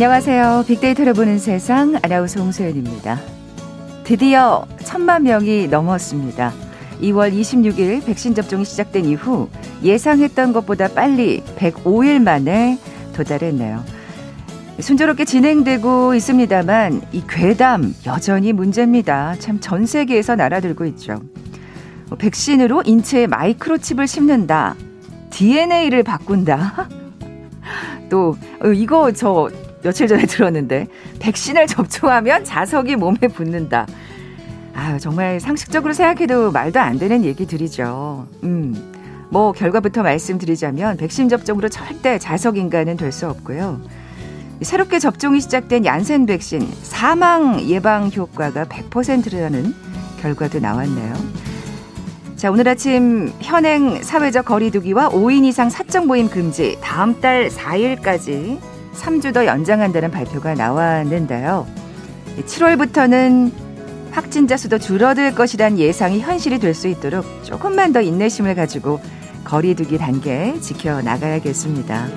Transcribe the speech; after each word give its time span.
안녕하세요. 0.00 0.64
빅데이터를 0.66 1.12
보는 1.12 1.38
세상 1.38 1.94
아나운서 2.02 2.40
홍소연입니다. 2.40 3.20
드디어 4.02 4.64
천만 4.82 5.24
명이 5.24 5.68
넘었습니다. 5.68 6.54
2월 7.02 7.30
26일 7.38 8.06
백신 8.06 8.34
접종이 8.34 8.64
시작된 8.64 9.04
이후 9.04 9.50
예상했던 9.82 10.54
것보다 10.54 10.88
빨리 10.88 11.42
105일 11.58 12.22
만에 12.22 12.78
도달했네요. 13.12 13.84
순조롭게 14.80 15.26
진행되고 15.26 16.14
있습니다만 16.14 17.02
이 17.12 17.22
괴담 17.28 17.94
여전히 18.06 18.54
문제입니다. 18.54 19.34
참 19.38 19.60
전 19.60 19.84
세계에서 19.84 20.34
날아들고 20.34 20.86
있죠. 20.86 21.20
백신으로 22.16 22.84
인체에 22.86 23.26
마이크로칩을 23.26 24.06
심는다. 24.06 24.76
DNA를 25.28 26.04
바꾼다. 26.04 26.88
또 28.08 28.36
어, 28.62 28.68
이거 28.68 29.12
저 29.12 29.50
며칠 29.82 30.06
전에 30.08 30.26
들었는데 30.26 30.88
백신을 31.20 31.66
접종하면 31.66 32.44
자석이 32.44 32.96
몸에 32.96 33.18
붙는다. 33.32 33.86
아, 34.74 34.98
정말 34.98 35.40
상식적으로 35.40 35.92
생각해도 35.92 36.52
말도 36.52 36.80
안 36.80 36.98
되는 36.98 37.24
얘기들이죠. 37.24 38.26
음. 38.44 38.94
뭐 39.30 39.52
결과부터 39.52 40.02
말씀드리자면 40.02 40.96
백신 40.96 41.28
접종으로 41.28 41.68
절대 41.68 42.18
자석 42.18 42.56
인간은 42.56 42.96
될 42.96 43.12
수 43.12 43.28
없고요. 43.28 43.80
새롭게 44.62 44.98
접종이 44.98 45.40
시작된 45.40 45.86
얀센 45.86 46.26
백신 46.26 46.68
사망 46.82 47.60
예방 47.62 48.10
효과가 48.10 48.64
100%라는 48.66 49.74
결과도 50.20 50.58
나왔네요. 50.60 51.14
자, 52.36 52.50
오늘 52.50 52.68
아침 52.68 53.32
현행 53.40 54.02
사회적 54.02 54.46
거리두기와 54.46 55.10
5인 55.10 55.44
이상 55.44 55.70
사적 55.70 56.06
모임 56.06 56.28
금지 56.28 56.76
다음 56.82 57.20
달 57.20 57.48
4일까지 57.48 58.58
3주 59.00 59.32
더 59.32 59.46
연장한다는 59.46 60.10
발표가 60.10 60.54
나왔는데요. 60.54 61.66
7월부터는 62.44 63.50
확진자 64.12 64.56
수도 64.56 64.78
줄어들 64.78 65.34
것이란 65.34 65.78
예상이 65.78 66.20
현실이 66.20 66.58
될 66.58 66.74
수 66.74 66.88
있도록 66.88 67.24
조금만 67.44 67.92
더 67.92 68.00
인내심을 68.00 68.54
가지고 68.54 69.00
거리두기 69.44 69.98
단계 69.98 70.58
지켜나가야겠습니다. 70.60 72.08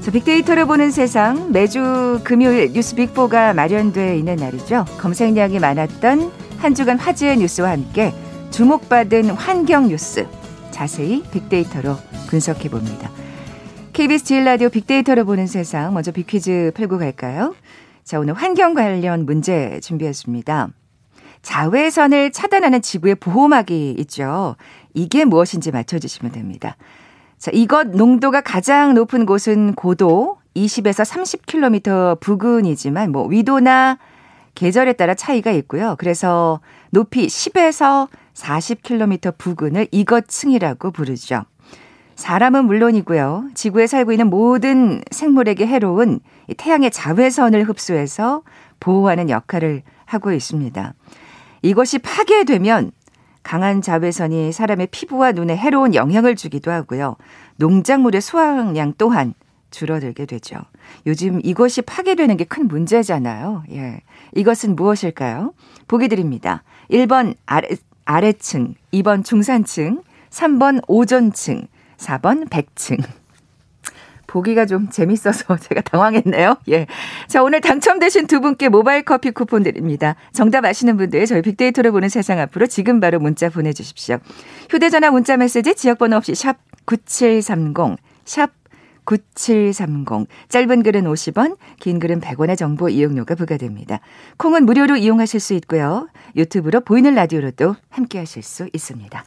자, 0.00 0.10
빅데이터를 0.10 0.66
보는 0.66 0.90
세상 0.90 1.50
매주 1.52 2.20
금요일 2.24 2.72
뉴스 2.72 2.94
빅4가 2.94 3.54
마련돼 3.54 4.16
있는 4.16 4.36
날이죠. 4.36 4.84
검색량이 4.98 5.58
많았던 5.58 6.32
한 6.58 6.74
주간 6.74 6.98
화제의 6.98 7.38
뉴스와 7.38 7.70
함께 7.70 8.12
주목받은 8.50 9.30
환경 9.30 9.88
뉴스 9.88 10.26
자세히 10.70 11.22
빅데이터로 11.30 11.96
분석해 12.28 12.68
봅니다. 12.68 13.10
KBS 13.96 14.24
제일 14.24 14.44
라디오 14.44 14.68
빅데이터를 14.68 15.24
보는 15.24 15.46
세상 15.46 15.94
먼저 15.94 16.12
빅퀴즈 16.12 16.72
풀고 16.74 16.98
갈까요? 16.98 17.54
자, 18.04 18.20
오늘 18.20 18.34
환경 18.34 18.74
관련 18.74 19.24
문제 19.24 19.80
준비했습니다. 19.80 20.68
자외선을 21.40 22.30
차단하는 22.30 22.82
지구의 22.82 23.14
보호막이 23.14 23.92
있죠. 24.00 24.56
이게 24.92 25.24
무엇인지 25.24 25.70
맞춰주시면 25.70 26.32
됩니다. 26.32 26.76
자, 27.38 27.50
이것 27.54 27.86
농도가 27.86 28.42
가장 28.42 28.92
높은 28.92 29.24
곳은 29.24 29.74
고도 29.74 30.36
20에서 30.54 31.02
30km 31.02 32.20
부근이지만 32.20 33.10
뭐 33.10 33.26
위도나 33.26 33.96
계절에 34.54 34.92
따라 34.92 35.14
차이가 35.14 35.52
있고요. 35.52 35.96
그래서 35.98 36.60
높이 36.90 37.28
10에서 37.28 38.08
40km 38.34 39.38
부근을 39.38 39.88
이것층이라고 39.90 40.90
부르죠. 40.90 41.46
사람은 42.16 42.64
물론이고요. 42.64 43.50
지구에 43.54 43.86
살고 43.86 44.12
있는 44.12 44.28
모든 44.28 45.02
생물에게 45.10 45.66
해로운 45.66 46.20
태양의 46.56 46.90
자외선을 46.90 47.64
흡수해서 47.68 48.42
보호하는 48.80 49.30
역할을 49.30 49.82
하고 50.06 50.32
있습니다. 50.32 50.94
이것이 51.62 51.98
파괴되면 51.98 52.92
강한 53.42 53.80
자외선이 53.80 54.50
사람의 54.50 54.88
피부와 54.90 55.32
눈에 55.32 55.56
해로운 55.56 55.94
영향을 55.94 56.36
주기도 56.36 56.70
하고요. 56.70 57.16
농작물의 57.56 58.20
수확량 58.20 58.94
또한 58.98 59.34
줄어들게 59.70 60.26
되죠. 60.26 60.56
요즘 61.06 61.40
이것이 61.44 61.82
파괴되는 61.82 62.36
게 62.38 62.44
큰 62.44 62.66
문제잖아요. 62.66 63.64
예. 63.72 64.00
이것은 64.34 64.74
무엇일까요? 64.74 65.52
보기 65.86 66.08
드립니다. 66.08 66.62
1번 66.90 67.34
아래, 67.44 67.68
아래층, 68.04 68.74
2번 68.92 69.24
중산층, 69.24 70.02
3번 70.30 70.82
오존층, 70.88 71.66
4번 71.98 72.48
백층. 72.50 72.98
보기가 74.26 74.66
좀 74.66 74.88
재밌어서 74.90 75.56
제가 75.58 75.80
당황했네요. 75.82 76.56
예. 76.68 76.86
자, 77.28 77.42
오늘 77.42 77.60
당첨되신 77.60 78.26
두 78.26 78.40
분께 78.40 78.68
모바일 78.68 79.02
커피 79.02 79.30
쿠폰 79.30 79.62
드립니다. 79.62 80.16
정답 80.32 80.64
아시는 80.64 80.96
분들 80.96 81.26
저희 81.26 81.42
빅데이터를 81.42 81.92
보는 81.92 82.08
세상 82.08 82.38
앞으로 82.40 82.66
지금 82.66 83.00
바로 83.00 83.18
문자 83.18 83.48
보내 83.48 83.72
주십시오. 83.72 84.18
휴대 84.70 84.90
전화 84.90 85.10
문자 85.10 85.36
메시지 85.36 85.74
지역 85.74 85.98
번호 85.98 86.16
없이 86.16 86.34
샵 86.34 86.56
9730, 86.86 87.96
샵 88.24 88.50
9730. 89.04 90.28
짧은 90.48 90.82
글은 90.82 91.04
50원, 91.04 91.56
긴 91.78 92.00
글은 92.00 92.20
100원의 92.20 92.58
정보 92.58 92.88
이용료가 92.88 93.36
부과됩니다. 93.36 94.00
콩은 94.36 94.66
무료로 94.66 94.96
이용하실 94.96 95.40
수 95.40 95.54
있고요. 95.54 96.08
유튜브로 96.34 96.80
보이는 96.80 97.14
라디오로도 97.14 97.76
함께 97.88 98.18
하실 98.18 98.42
수 98.42 98.68
있습니다. 98.72 99.24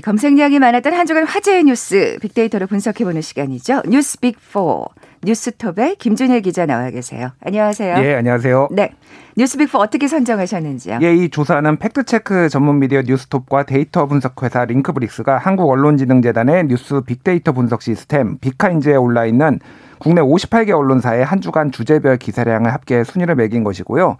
검색량이 0.00 0.58
많았던 0.58 0.92
한 0.92 1.06
주간 1.06 1.24
화제의 1.24 1.64
뉴스 1.64 2.18
빅데이터로 2.20 2.66
분석해보는 2.66 3.20
시간이죠. 3.20 3.82
뉴스 3.88 4.18
빅4 4.18 4.88
뉴스톱의 5.22 5.96
김준일 5.96 6.40
기자 6.42 6.64
나와 6.66 6.90
계세요. 6.90 7.30
안녕하세요. 7.44 8.02
예, 8.02 8.14
안녕하세요. 8.14 8.68
네. 8.70 8.90
뉴스 9.36 9.58
빅4 9.58 9.78
어떻게 9.78 10.08
선정하셨는지요? 10.08 10.98
예, 11.02 11.14
이 11.14 11.28
조사는 11.28 11.78
팩트체크 11.78 12.48
전문 12.48 12.78
미디어 12.78 13.02
뉴스톱과 13.02 13.64
데이터 13.64 14.06
분석 14.06 14.42
회사 14.42 14.64
링크브릭스가 14.64 15.38
한국언론진흥재단의 15.38 16.68
뉴스 16.68 17.02
빅데이터 17.02 17.52
분석 17.52 17.82
시스템 17.82 18.38
빅카인즈에 18.38 18.96
올라 18.96 19.26
있는 19.26 19.60
국내 19.98 20.22
58개 20.22 20.70
언론사의 20.70 21.24
한 21.24 21.40
주간 21.40 21.70
주제별 21.70 22.16
기사량을 22.16 22.72
합계 22.72 23.04
순위를 23.04 23.34
매긴 23.34 23.64
것이고요. 23.64 24.16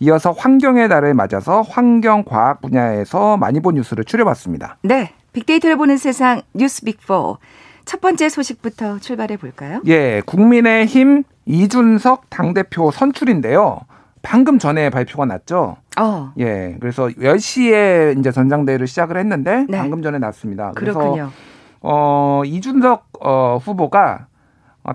이어서 0.00 0.32
환경의 0.32 0.88
달을 0.88 1.14
맞아서 1.14 1.62
환경 1.62 2.24
과학 2.24 2.60
분야에서 2.60 3.36
많이 3.36 3.60
본 3.60 3.76
뉴스를 3.76 4.04
추려봤습니다. 4.04 4.78
네. 4.82 5.12
빅데이터를 5.32 5.76
보는 5.76 5.96
세상 5.96 6.42
뉴스 6.54 6.82
빅4. 6.84 7.38
첫 7.84 8.00
번째 8.00 8.28
소식부터 8.28 8.98
출발해 8.98 9.36
볼까요? 9.36 9.80
예, 9.86 10.22
국민의힘 10.24 11.24
이준석 11.46 12.30
당대표 12.30 12.90
선출인데요. 12.90 13.80
방금 14.22 14.58
전에 14.58 14.88
발표가 14.90 15.24
났죠. 15.24 15.76
어. 15.98 16.32
예, 16.38 16.76
그래서 16.80 17.08
10시에 17.08 18.18
이제 18.18 18.30
전당대회를 18.30 18.86
시작을 18.86 19.16
했는데 19.16 19.66
네. 19.68 19.78
방금 19.78 20.02
전에 20.02 20.18
났습니다. 20.18 20.72
그래서 20.76 20.98
그렇군요. 20.98 21.30
어, 21.80 22.42
이준석 22.44 23.08
어, 23.20 23.58
후보가 23.60 24.26
어, 24.28 24.31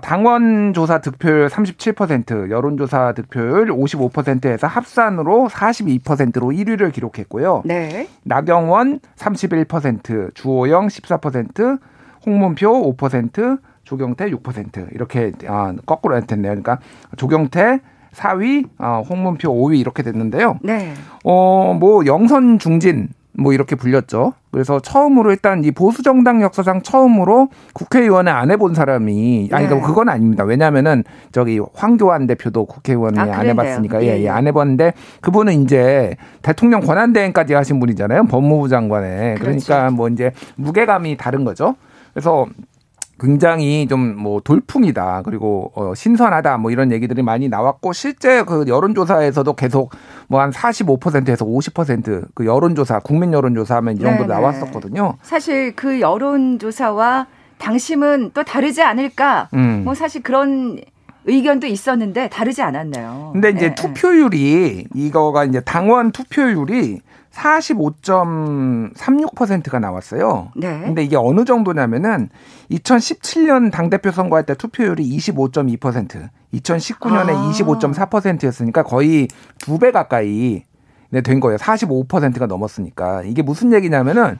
당원 0.02 0.74
조사 0.74 1.00
득표율 1.00 1.48
37%, 1.48 2.50
여론조사 2.50 3.12
득표율 3.12 3.68
55%에서 3.68 4.66
합산으로 4.66 5.48
42%로 5.50 6.48
1위를 6.48 6.92
기록했고요. 6.92 7.62
네. 7.64 8.06
나경원 8.24 9.00
31%, 9.16 10.34
주호영 10.34 10.88
14%, 10.88 11.80
홍문표 12.26 12.96
5%, 12.96 13.60
조경태 13.84 14.30
6% 14.30 14.94
이렇게 14.94 15.32
아, 15.46 15.74
거꾸로 15.86 16.16
했겠네요. 16.16 16.50
그러니까 16.50 16.78
조경태 17.16 17.80
4위, 18.12 18.68
어, 18.78 19.02
홍문표 19.08 19.50
5위 19.50 19.78
이렇게 19.78 20.02
됐는데요. 20.02 20.58
네. 20.62 20.92
어, 21.24 21.74
뭐 21.78 22.04
영선 22.04 22.58
중진 22.58 23.08
뭐 23.38 23.52
이렇게 23.52 23.76
불렸죠. 23.76 24.32
그래서 24.50 24.80
처음으로 24.80 25.30
일단 25.30 25.62
이 25.62 25.70
보수 25.70 26.02
정당 26.02 26.42
역사상 26.42 26.82
처음으로 26.82 27.48
국회의원을 27.72 28.32
안 28.32 28.50
해본 28.50 28.74
사람이 28.74 29.50
아니 29.52 29.68
네. 29.68 29.80
그건 29.80 30.08
아닙니다. 30.08 30.42
왜냐하면은 30.42 31.04
저기 31.30 31.60
황교안 31.74 32.26
대표도 32.26 32.64
국회의원을 32.64 33.20
아, 33.20 33.38
안 33.38 33.46
해봤으니까 33.46 34.02
예안 34.02 34.18
예, 34.18 34.24
예, 34.24 34.48
해봤는데 34.48 34.92
그분은 35.20 35.62
이제 35.62 36.16
대통령 36.42 36.80
권한 36.80 37.12
대행까지 37.12 37.54
하신 37.54 37.78
분이잖아요. 37.78 38.24
법무부 38.24 38.68
장관에 38.68 39.34
그렇지. 39.34 39.66
그러니까 39.66 39.90
뭐 39.94 40.08
이제 40.08 40.32
무게감이 40.56 41.16
다른 41.16 41.44
거죠. 41.44 41.76
그래서 42.12 42.46
굉장히 43.20 43.86
좀 43.88 44.16
뭐 44.18 44.40
돌풍이다 44.40 45.22
그리고 45.24 45.70
어 45.74 45.94
신선하다 45.94 46.58
뭐 46.58 46.70
이런 46.70 46.90
얘기들이 46.92 47.22
많이 47.22 47.48
나왔고 47.48 47.92
실제 47.92 48.42
그 48.42 48.64
여론조사에서도 48.66 49.52
계속 49.54 49.92
뭐 50.28 50.40
한 50.40 50.50
45%에서 50.50 51.44
50%그 51.44 52.46
여론조사 52.46 53.00
국민 53.00 53.32
여론조사 53.32 53.76
하면 53.76 53.96
이 53.96 54.00
정도 54.00 54.22
네네. 54.24 54.34
나왔었거든요. 54.34 55.14
사실 55.22 55.74
그 55.74 56.00
여론조사와 56.00 57.26
당심은 57.58 58.30
또 58.34 58.44
다르지 58.44 58.82
않을까? 58.82 59.48
음. 59.54 59.82
뭐 59.84 59.94
사실 59.94 60.22
그런 60.22 60.78
의견도 61.24 61.66
있었는데 61.66 62.28
다르지 62.28 62.62
않았나요? 62.62 63.30
근데 63.32 63.50
이제 63.50 63.68
네. 63.68 63.74
투표율이 63.74 64.86
이거가 64.94 65.44
이제 65.44 65.60
당원 65.60 66.12
투표율이 66.12 67.00
45.36%가 67.38 69.78
나왔어요. 69.78 70.50
네. 70.56 70.80
근데 70.80 71.04
이게 71.04 71.16
어느 71.16 71.44
정도냐면은 71.44 72.28
2017년 72.70 73.70
당대표 73.70 74.10
선거할 74.10 74.44
때 74.44 74.54
투표율이 74.54 75.08
25.2%, 75.16 76.28
2019년에 76.54 77.30
아. 77.30 77.50
25.4%였으니까 77.52 78.82
거의 78.82 79.28
두 79.58 79.78
배 79.78 79.92
가까이 79.92 80.64
네, 81.10 81.20
된 81.22 81.40
거예요. 81.40 81.56
45%가 81.56 82.44
넘었으니까. 82.46 83.22
이게 83.22 83.40
무슨 83.42 83.72
얘기냐면은 83.72 84.38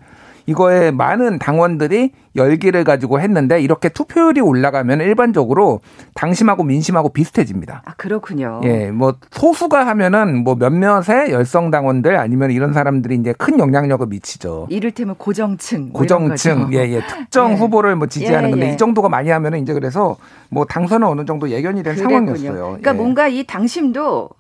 이거에 0.52 0.90
많은 0.90 1.38
당원들이 1.38 2.12
열기를 2.34 2.82
가지고 2.82 3.20
했는데 3.20 3.60
이렇게 3.60 3.90
투표율이 3.90 4.40
올라가면 4.40 5.02
일반적으로 5.02 5.80
당심하고 6.14 6.64
민심하고 6.64 7.10
비슷해집니다. 7.10 7.82
아 7.84 7.92
그렇군요. 7.98 8.62
예, 8.64 8.90
뭐 8.90 9.14
소수가 9.30 9.86
하면은 9.86 10.44
뭐 10.44 10.54
몇몇의 10.54 11.32
열성 11.32 11.70
당원들 11.70 12.16
아니면 12.16 12.50
이런 12.50 12.72
사람들이 12.72 13.16
이제 13.16 13.34
큰 13.36 13.58
영향력을 13.58 14.06
미치죠. 14.06 14.68
이를테면 14.70 15.16
고정층. 15.16 15.90
뭐 15.92 16.00
고정층. 16.00 16.70
예, 16.72 16.78
예, 16.78 17.02
특정 17.06 17.52
예. 17.52 17.54
후보를 17.56 17.96
뭐 17.96 18.06
지지하는 18.06 18.48
예, 18.48 18.50
건데 18.50 18.68
예. 18.70 18.72
이 18.72 18.76
정도가 18.78 19.10
많이 19.10 19.28
하면은 19.28 19.58
이제 19.60 19.74
그래서 19.74 20.16
뭐 20.48 20.64
당선은 20.64 21.06
어느 21.06 21.26
정도 21.26 21.50
예견이 21.50 21.82
된 21.82 21.94
그랬군요. 21.94 22.20
상황이었어요. 22.26 22.62
그러니까 22.68 22.90
예. 22.92 22.96
뭔가 22.96 23.28
이 23.28 23.44
당심도 23.44 24.30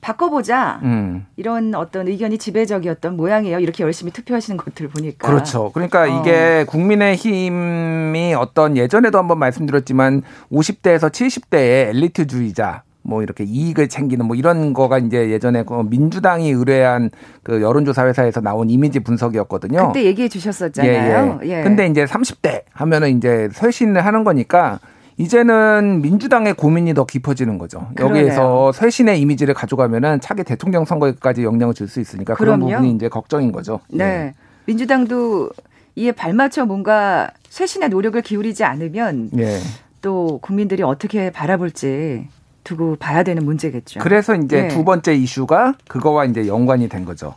바꿔보자. 0.00 0.80
음. 0.82 1.26
이런 1.36 1.74
어떤 1.74 2.08
의견이 2.08 2.38
지배적이었던 2.38 3.16
모양이에요. 3.16 3.58
이렇게 3.58 3.82
열심히 3.84 4.12
투표하시는 4.12 4.56
것들 4.56 4.88
보니까. 4.88 5.28
그렇죠. 5.28 5.70
그러니까 5.72 6.02
어. 6.02 6.06
이게 6.06 6.64
국민의힘이 6.68 8.34
어떤 8.34 8.76
예전에도 8.76 9.18
한번 9.18 9.38
말씀드렸지만 9.38 10.22
50대에서 10.52 11.10
70대의 11.10 11.88
엘리트주의자 11.90 12.82
뭐 13.02 13.22
이렇게 13.22 13.42
이익을 13.44 13.88
챙기는 13.88 14.24
뭐 14.24 14.36
이런 14.36 14.74
거가 14.74 14.98
이제 14.98 15.30
예전에 15.30 15.62
그 15.62 15.82
민주당이 15.88 16.50
의뢰한 16.50 17.10
그 17.42 17.62
여론조사 17.62 18.06
회사에서 18.06 18.40
나온 18.40 18.68
이미지 18.68 19.00
분석이었거든요. 19.00 19.88
그때 19.88 20.04
얘기해 20.04 20.28
주셨었잖아요. 20.28 21.40
예. 21.44 21.62
근데 21.62 21.86
이제 21.86 22.04
30대 22.04 22.64
하면은 22.72 23.16
이제 23.16 23.48
쇄신을 23.52 24.04
하는 24.04 24.24
거니까 24.24 24.78
이제는 25.18 26.00
민주당의 26.00 26.54
고민이 26.54 26.94
더 26.94 27.04
깊어지는 27.04 27.58
거죠. 27.58 27.88
그러네요. 27.96 28.22
여기에서 28.22 28.70
쇄신의 28.72 29.20
이미지를 29.20 29.52
가져가면은 29.52 30.20
차기 30.20 30.44
대통령 30.44 30.84
선거에까지 30.84 31.42
영향을 31.42 31.74
줄 31.74 31.88
수 31.88 32.00
있으니까 32.00 32.34
그런 32.34 32.60
그럼요. 32.60 32.76
부분이 32.76 32.94
이제 32.94 33.08
걱정인 33.08 33.50
거죠. 33.50 33.80
네. 33.88 34.34
민주당도 34.66 35.50
이에 35.96 36.12
발맞춰 36.12 36.66
뭔가 36.66 37.30
쇄신의 37.48 37.88
노력을 37.88 38.20
기울이지 38.22 38.62
않으면 38.62 39.30
예. 39.38 39.42
예. 39.42 39.58
또 40.02 40.38
국민들이 40.42 40.82
어떻게 40.82 41.30
바라볼지 41.30 42.28
두고 42.62 42.96
봐야 42.96 43.22
되는 43.24 43.44
문제겠죠. 43.44 44.00
그래서 44.00 44.36
이제 44.36 44.64
예. 44.64 44.68
두 44.68 44.84
번째 44.84 45.14
이슈가 45.14 45.74
그거와 45.88 46.26
이제 46.26 46.46
연관이 46.46 46.88
된 46.88 47.04
거죠. 47.04 47.34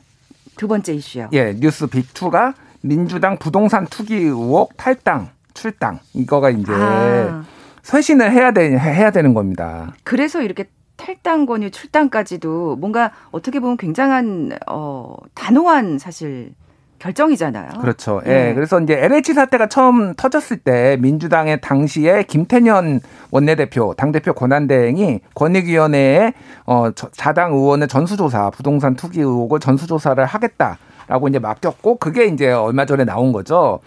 두 0.57 0.67
번째 0.67 0.93
이슈요. 0.93 1.29
예, 1.33 1.55
뉴스 1.57 1.87
빅2가 1.87 2.53
민주당 2.81 3.37
부동산 3.37 3.87
투기 3.87 4.15
의혹 4.15 4.75
탈당, 4.77 5.29
출당. 5.53 5.99
이거가 6.13 6.49
이제 6.49 6.71
아, 6.73 7.43
쇄신을 7.83 8.31
해야 8.31 8.51
되 8.51 8.77
해야 8.77 9.11
되는 9.11 9.33
겁니다. 9.33 9.93
그래서 10.03 10.41
이렇게 10.41 10.65
탈당 10.97 11.45
권유 11.45 11.71
출당까지도 11.71 12.75
뭔가 12.75 13.11
어떻게 13.31 13.59
보면 13.59 13.77
굉장한 13.77 14.51
어 14.69 15.15
단호한 15.33 15.97
사실 15.97 16.53
결정이잖아요. 16.99 17.69
그렇죠. 17.81 18.21
예. 18.27 18.49
예. 18.49 18.53
그래서 18.53 18.79
이제 18.79 18.93
LH 18.93 19.33
사태가 19.33 19.69
처음 19.69 20.13
터졌을 20.13 20.57
때 20.57 20.97
민주당의 20.99 21.59
당시에 21.59 22.21
김태년 22.23 22.99
원내대표, 23.31 23.95
당대표 23.97 24.33
권한대행이 24.33 25.21
권익위원회에 25.33 26.33
어, 26.67 26.91
저- 26.93 27.09
자당 27.11 27.53
의원의 27.53 27.87
전수조사, 27.87 28.51
부동산 28.51 28.95
투기 28.95 29.19
의혹을 29.21 29.59
전수조사를 29.59 30.23
하겠다라고 30.23 31.27
이제 31.29 31.39
맡겼고 31.39 31.95
그게 31.95 32.25
이제 32.25 32.51
얼마 32.51 32.85
전에 32.85 33.03
나온 33.03 33.31
거죠. 33.31 33.79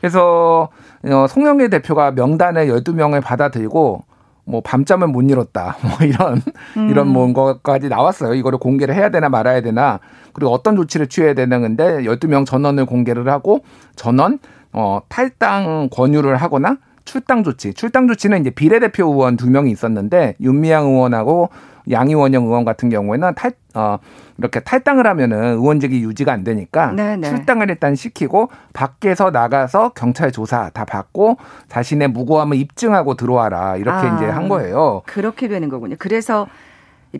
그래서 0.00 0.68
어, 1.04 1.26
송영길 1.28 1.70
대표가 1.70 2.10
명단에 2.10 2.66
12명을 2.66 3.22
받아들이고 3.22 4.02
뭐 4.44 4.60
밤잠을 4.62 5.08
못 5.08 5.22
이뤘다. 5.22 5.76
뭐 5.82 6.06
이런 6.06 6.42
이런 6.90 7.08
뭐 7.08 7.32
것까지 7.32 7.88
나왔어요. 7.88 8.34
이거를 8.34 8.58
공개를 8.58 8.94
해야 8.94 9.10
되나 9.10 9.28
말아야 9.28 9.60
되나. 9.60 10.00
그리고 10.32 10.52
어떤 10.52 10.76
조치를 10.76 11.08
취해야 11.08 11.34
되는 11.34 11.60
건데 11.60 12.02
12명 12.04 12.46
전원을 12.46 12.86
공개를 12.86 13.28
하고 13.28 13.60
전원 13.96 14.38
어 14.72 15.00
탈당 15.08 15.88
권유를 15.90 16.36
하거나 16.36 16.76
출당 17.10 17.42
조치. 17.42 17.74
출당 17.74 18.06
조치는 18.06 18.40
이제 18.40 18.50
비례대표 18.50 19.04
의원 19.04 19.36
두 19.36 19.50
명이 19.50 19.72
있었는데 19.72 20.36
윤미향 20.40 20.86
의원하고 20.86 21.50
양이원영 21.90 22.44
의원 22.44 22.64
같은 22.64 22.88
경우에는 22.88 23.34
탈, 23.34 23.50
어, 23.74 23.98
이렇게 24.38 24.60
탈당을 24.60 25.08
하면은 25.08 25.54
의원직이 25.54 26.04
유지가 26.04 26.32
안 26.32 26.44
되니까 26.44 26.92
네네. 26.92 27.28
출당을 27.28 27.68
일단 27.68 27.96
시키고 27.96 28.50
밖에서 28.74 29.32
나가서 29.32 29.88
경찰 29.96 30.30
조사 30.30 30.70
다 30.70 30.84
받고 30.84 31.38
자신의 31.68 32.08
무고함을 32.08 32.56
입증하고 32.56 33.14
들어와라 33.14 33.76
이렇게 33.76 34.06
아. 34.06 34.16
이제 34.16 34.26
한 34.26 34.48
거예요. 34.48 35.02
그렇게 35.06 35.48
되는 35.48 35.68
거군요. 35.68 35.96
그래서 35.98 36.46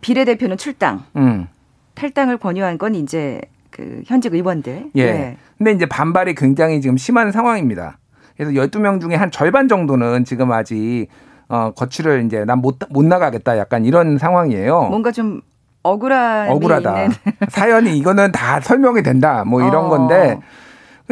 비례대표는 0.01 0.57
출당, 0.57 1.03
음. 1.17 1.49
탈당을 1.97 2.39
권유한 2.39 2.79
건 2.79 2.95
이제 2.95 3.41
그 3.71 4.03
현직 4.07 4.35
의원들. 4.35 4.91
예. 4.97 5.37
근데 5.59 5.73
이제 5.73 5.87
반발이 5.87 6.37
굉장히 6.37 6.81
지금 6.81 6.97
심한 6.97 7.33
상황입니다. 7.33 7.99
그래서 8.41 8.53
12명 8.55 9.03
중에 9.03 9.17
한 9.17 9.31
절반 9.31 9.69
정도는 9.69 10.25
지금 10.25 10.51
아직 10.51 11.09
어, 11.51 11.73
거취를 11.77 12.25
이제 12.25 12.45
난 12.47 12.61
못 12.63 12.77
못 12.89 13.05
나가겠다 13.05 13.59
약간 13.59 13.85
이런 13.85 14.17
상황이에요. 14.17 14.85
뭔가 14.85 15.13
좀 15.13 15.43
억울한 15.83 16.49
억울하다. 16.49 17.09
사연이 17.51 17.99
이거는 17.99 18.33
다 18.33 18.59
설명이 18.61 19.03
된다. 19.03 19.45
뭐 19.47 19.61
이런 19.61 19.85
어. 19.87 19.89
건데 19.91 20.39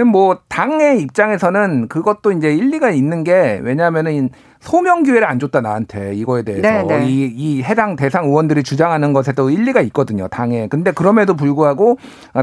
뭐 0.05 0.39
당의 0.49 1.01
입장에서는 1.01 1.89
그것도 1.89 2.33
이제 2.33 2.55
일리가 2.55 2.91
있는 2.91 3.25
게 3.25 3.61
왜냐하면은 3.63 4.31
소명 4.61 5.05
기회를 5.05 5.27
안 5.29 5.39
줬다 5.39 5.61
나한테 5.61 6.15
이거에 6.15 6.43
대해서 6.43 6.63
네, 6.63 6.83
네. 6.83 7.07
이, 7.09 7.33
이 7.35 7.63
해당 7.63 7.97
대상 7.97 8.25
의원들이 8.25 8.65
주장하는 8.65 9.13
것에도 9.13 9.51
일리가 9.51 9.81
있거든요 9.83 10.27
당에 10.29 10.67
근데 10.67 10.91
그럼에도 10.91 11.37
불구하고 11.37 11.97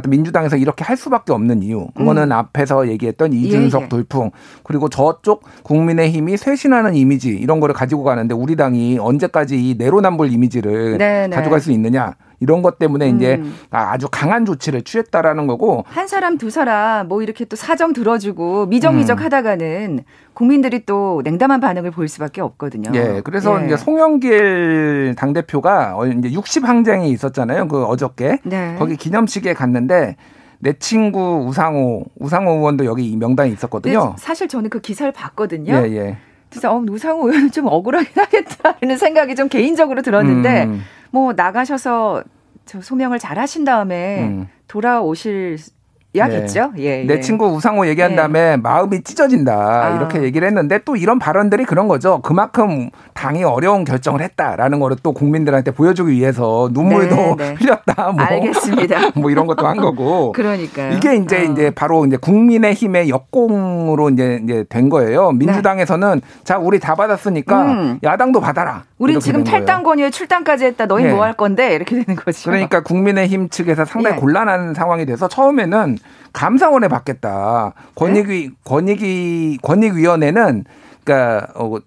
민주당에서 0.07 0.55
이렇게 0.55 0.83
할 0.83 0.95
수밖에 0.95 1.33
없는 1.33 1.62
이유 1.63 1.88
그거는 1.95 2.31
앞에서 2.31 2.88
얘기했던 2.88 3.33
이준석 3.33 3.81
음. 3.81 3.85
예. 3.85 3.89
돌풍 3.89 4.31
그리고 4.63 4.88
저쪽 4.88 5.43
국민의힘이 5.63 6.38
쇄신하는 6.38 6.95
이미지 6.95 7.29
이런 7.29 7.59
거를 7.59 7.75
가지고 7.75 8.03
가는데 8.03 8.33
우리 8.33 8.55
당이 8.55 8.97
언제까지 9.00 9.57
이 9.57 9.75
내로남불 9.77 10.31
이미지를 10.31 10.97
네, 10.97 11.27
네. 11.27 11.35
가져갈 11.35 11.59
수 11.59 11.71
있느냐 11.71 12.15
이런 12.39 12.62
것 12.62 12.80
때문에 12.80 13.10
이제 13.10 13.36
음. 13.36 13.56
아주 13.70 14.08
강한 14.12 14.46
조치를 14.46 14.84
취했다라는 14.84 15.48
거고 15.48 15.84
한 15.88 16.08
사람 16.08 16.38
두 16.38 16.50
사람 16.50 17.08
뭐 17.08 17.22
이렇게 17.22 17.46
또 17.46 17.56
사정 17.56 17.94
들어주고 17.94 18.68
미적미적 18.68 19.20
음. 19.20 19.24
하다가는 19.24 20.00
국민들이 20.34 20.86
또 20.86 21.22
냉담한 21.24 21.60
반응을 21.60 21.92
보일 21.92 22.08
수밖에 22.08 22.42
없거든요. 22.42 22.92
예 22.94 23.22
그래서 23.24 23.62
예. 23.62 23.65
이제 23.65 23.77
송영길 23.77 25.15
당 25.18 25.34
대표가 25.34 25.98
이제 26.18 26.32
60 26.32 26.68
항쟁이 26.68 27.10
있었잖아요 27.12 27.68
그 27.68 27.84
어저께 27.86 28.39
네. 28.44 28.75
거기 28.77 28.96
기념식에 28.96 29.54
갔는데 29.54 30.18
내 30.60 30.74
친구 30.74 31.46
우상호 31.48 32.06
우상호 32.20 32.54
의원도 32.54 32.86
여기 32.86 33.10
이 33.10 33.15
명단에 33.18 33.50
있었거든요. 33.50 34.15
사실 34.18 34.48
저는 34.48 34.70
그 34.70 34.80
기사를 34.80 35.12
봤거든요. 35.12 35.74
예 35.74 35.96
예. 35.96 36.18
진짜 36.50 36.72
어, 36.72 36.80
노상호 36.80 37.27
의원은 37.27 37.51
좀 37.51 37.68
억울하긴 37.68 38.13
하겠다는 38.15 38.96
생각이 38.98 39.36
좀 39.36 39.50
개인적으로 39.50 40.01
들었는데 40.01 40.63
음, 40.65 40.82
뭐 41.15 41.31
나가셔서 41.31 42.25
저 42.65 42.81
소명을 42.81 43.19
잘 43.19 43.39
하신 43.39 43.63
다음에 43.63 44.24
음. 44.24 44.48
돌아오실 44.67 45.57
야겠죠. 46.17 46.72
예, 46.77 47.03
내 47.03 47.15
예. 47.15 47.19
친구 47.19 47.48
우상호 47.48 47.88
얘기한 47.88 48.12
예. 48.13 48.15
다음에 48.15 48.57
마음이 48.57 49.03
찢어진다 49.03 49.53
아. 49.53 49.95
이렇게 49.95 50.24
얘기를 50.24 50.48
했는데 50.48 50.79
또 50.86 50.95
이런 50.95 51.19
발언들이 51.19 51.65
그런 51.65 51.88
거죠. 51.88 52.22
그만큼 52.22 52.89
당이 53.13 53.43
어려운 53.43 53.84
결정을 53.86 54.22
했다라는 54.22 54.79
거를 54.79 54.98
또 55.03 55.13
국민들한테 55.13 55.72
보여주기 55.72 56.13
위해서 56.13 56.69
눈물도 56.72 57.15
네, 57.15 57.36
네. 57.38 57.53
흘렸다. 57.60 58.12
뭐. 58.12 58.24
알겠습니다. 58.24 59.12
뭐 59.15 59.31
이런 59.31 59.48
것도 59.48 59.65
한 59.67 59.77
거고. 59.77 60.31
그러니까요. 60.31 60.93
이게 60.93 61.15
이제 61.15 61.38
어. 61.39 61.51
이제 61.51 61.72
바로 61.72 62.05
이제 62.05 62.17
국민의힘의 62.17 63.10
역공으로 63.10 64.10
이제 64.10 64.39
이제 64.43 64.65
된 64.69 64.89
거예요. 64.89 65.31
민주당에서는 65.31 66.22
자 66.43 66.57
우리 66.57 66.79
다 66.79 66.95
받았으니까 66.95 67.63
네. 67.63 67.72
음. 67.72 68.00
야당도 68.03 68.39
받아라. 68.41 68.84
이렇게 69.00 69.19
지금. 69.19 69.43
탈당 69.43 69.84
권유에 69.84 70.10
출당까지 70.10 70.65
했다. 70.65 70.86
너희 70.86 71.05
예. 71.05 71.12
뭐할 71.12 71.34
건데 71.34 71.75
이렇게 71.75 72.01
되는 72.03 72.15
거죠. 72.15 72.50
그러니까 72.50 72.81
국민의힘 72.81 73.50
측에서 73.50 73.86
상당히 73.86 74.15
예. 74.17 74.19
곤란한 74.19 74.74
상황이 74.74 75.05
돼서 75.05 75.27
처음에는 75.27 75.98
감사원에 76.33 76.88
받겠다. 76.88 77.74
권익위 77.95 78.51
권익위 78.63 79.59
권익위원회는 79.62 80.65
그러니까 81.03 81.47
어, 81.55 81.77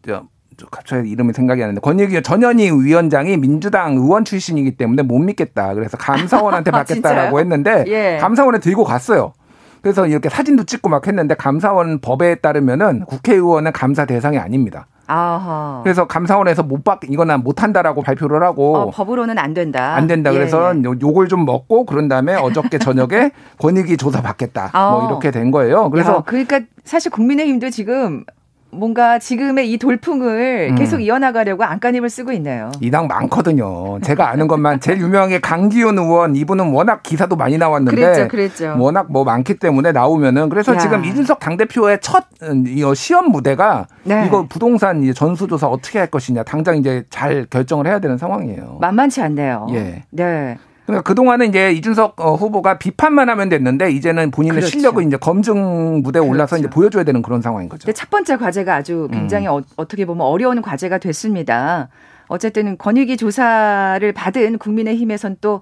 저, 0.58 0.66
갑자기 0.70 1.10
이름이 1.10 1.32
생각이 1.32 1.62
안 1.62 1.68
나는데 1.68 1.80
권익위 1.80 2.22
전현희 2.22 2.70
위원장이 2.72 3.36
민주당 3.36 3.94
의원 3.94 4.24
출신이기 4.24 4.76
때문에 4.76 5.02
못 5.02 5.18
믿겠다. 5.18 5.74
그래서 5.74 5.96
감사원한테 5.96 6.70
받겠다라고 6.72 7.38
했는데 7.40 7.84
예. 7.86 8.18
감사원에 8.20 8.58
들고 8.58 8.84
갔어요. 8.84 9.32
그래서 9.80 10.06
이렇게 10.06 10.28
사진도 10.28 10.64
찍고 10.64 10.88
막 10.88 11.06
했는데 11.06 11.34
감사원 11.34 12.00
법에 12.00 12.36
따르면은 12.36 13.04
국회의원은 13.06 13.72
감사 13.72 14.04
대상이 14.04 14.38
아닙니다. 14.38 14.86
아하. 15.08 15.80
그래서 15.82 16.06
감사원에서 16.06 16.62
못 16.62 16.84
받, 16.84 17.00
이거는 17.08 17.42
못 17.42 17.62
한다라고 17.62 18.02
발표를 18.02 18.42
하고. 18.42 18.76
어, 18.76 18.90
법으로는 18.90 19.38
안 19.38 19.54
된다. 19.54 19.94
안 19.94 20.06
된다. 20.06 20.30
예, 20.32 20.36
그래서 20.36 20.74
예. 20.76 20.82
욕을 21.00 21.28
좀 21.28 21.46
먹고 21.46 21.86
그런 21.86 22.08
다음에 22.08 22.34
어저께 22.34 22.78
저녁에 22.78 23.32
권익위 23.58 23.96
조사 23.96 24.20
받겠다. 24.20 24.70
어. 24.74 24.90
뭐 25.00 25.08
이렇게 25.08 25.30
된 25.30 25.50
거예요. 25.50 25.90
그래서. 25.90 26.16
야, 26.16 26.22
그러니까 26.24 26.60
사실 26.84 27.10
국민의힘도 27.10 27.70
지금 27.70 28.24
뭔가 28.70 29.18
지금의 29.18 29.72
이 29.72 29.78
돌풍을 29.78 30.68
음. 30.70 30.74
계속 30.76 31.00
이어나가려고 31.00 31.64
안간힘을 31.64 32.10
쓰고 32.10 32.32
있네요. 32.32 32.70
이당 32.80 33.06
많거든요. 33.06 33.98
제가 34.00 34.28
아는 34.28 34.46
것만 34.46 34.80
제일 34.80 35.00
유명한 35.00 35.30
게 35.30 35.40
강기훈 35.40 35.98
의원 35.98 36.36
이분은 36.36 36.72
워낙 36.72 37.02
기사도 37.02 37.36
많이 37.36 37.56
나왔는데 37.56 37.96
그랬죠, 37.96 38.28
그랬죠. 38.28 38.76
워낙 38.78 39.06
뭐 39.10 39.24
많기 39.24 39.54
때문에 39.58 39.92
나오면은 39.92 40.48
그래서 40.48 40.74
야. 40.74 40.78
지금 40.78 41.04
이준석 41.04 41.40
당 41.40 41.56
대표의 41.56 41.98
첫 42.02 42.24
음, 42.42 42.64
시험 42.94 43.30
무대가 43.30 43.86
네. 44.04 44.24
이거 44.26 44.46
부동산 44.48 45.12
전수조사 45.12 45.66
어떻게 45.66 45.98
할 45.98 46.08
것이냐 46.08 46.42
당장 46.42 46.76
이제 46.76 47.04
잘 47.10 47.46
결정을 47.48 47.86
해야 47.86 47.98
되는 48.00 48.18
상황이에요. 48.18 48.78
만만치 48.80 49.22
않네요. 49.22 49.68
예. 49.72 50.04
네. 50.10 50.58
그러니까 50.88 51.02
그동안은 51.02 51.50
이제 51.50 51.70
이준석 51.72 52.18
어, 52.18 52.34
후보가 52.34 52.78
비판만 52.78 53.28
하면 53.28 53.50
됐는데 53.50 53.90
이제는 53.90 54.30
본인의 54.30 54.60
그렇죠. 54.60 54.70
실력을 54.70 55.04
이제 55.06 55.18
검증 55.18 56.00
무대에 56.00 56.20
그렇죠. 56.20 56.30
올라서 56.30 56.56
이제 56.56 56.70
보여줘야 56.70 57.04
되는 57.04 57.20
그런 57.20 57.42
상황인 57.42 57.68
거죠. 57.68 57.92
첫 57.92 58.08
번째 58.08 58.38
과제가 58.38 58.74
아주 58.74 59.06
굉장히 59.12 59.48
음. 59.48 59.62
어, 59.76 59.86
떻게 59.86 60.06
보면 60.06 60.26
어려운 60.26 60.62
과제가 60.62 60.96
됐습니다. 60.96 61.90
어쨌든 62.28 62.78
권익위 62.78 63.18
조사를 63.18 64.10
받은 64.14 64.56
국민의힘에선 64.56 65.36
또 65.42 65.60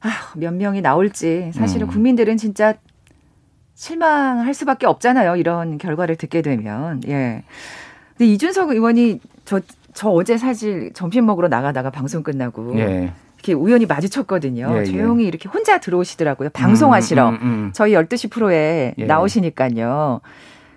아, 0.00 0.08
몇 0.34 0.52
명이 0.52 0.80
나올지 0.80 1.52
사실은 1.54 1.86
음. 1.86 1.92
국민들은 1.92 2.36
진짜 2.36 2.74
실망할 3.74 4.54
수밖에 4.54 4.88
없잖아요. 4.88 5.36
이런 5.36 5.78
결과를 5.78 6.16
듣게 6.16 6.42
되면. 6.42 7.00
예. 7.06 7.44
근데 8.16 8.32
이준석 8.32 8.70
의원이 8.70 9.20
저, 9.44 9.60
저 9.94 10.08
어제 10.08 10.36
사실 10.36 10.90
점심 10.94 11.26
먹으러 11.26 11.46
나가다가 11.46 11.90
방송 11.90 12.24
끝나고 12.24 12.76
예. 12.80 13.12
이렇게 13.38 13.52
우연히 13.52 13.86
마주쳤거든요. 13.86 14.70
예, 14.74 14.80
예. 14.80 14.84
조용히 14.84 15.24
예. 15.24 15.28
이렇게 15.28 15.48
혼자 15.48 15.78
들어오시더라고요. 15.78 16.50
방송하시러. 16.50 17.28
음, 17.28 17.34
음, 17.34 17.40
음. 17.42 17.70
저희 17.72 17.92
12시 17.92 18.30
프로에 18.30 18.94
예. 18.98 19.04
나오시니까요. 19.04 20.20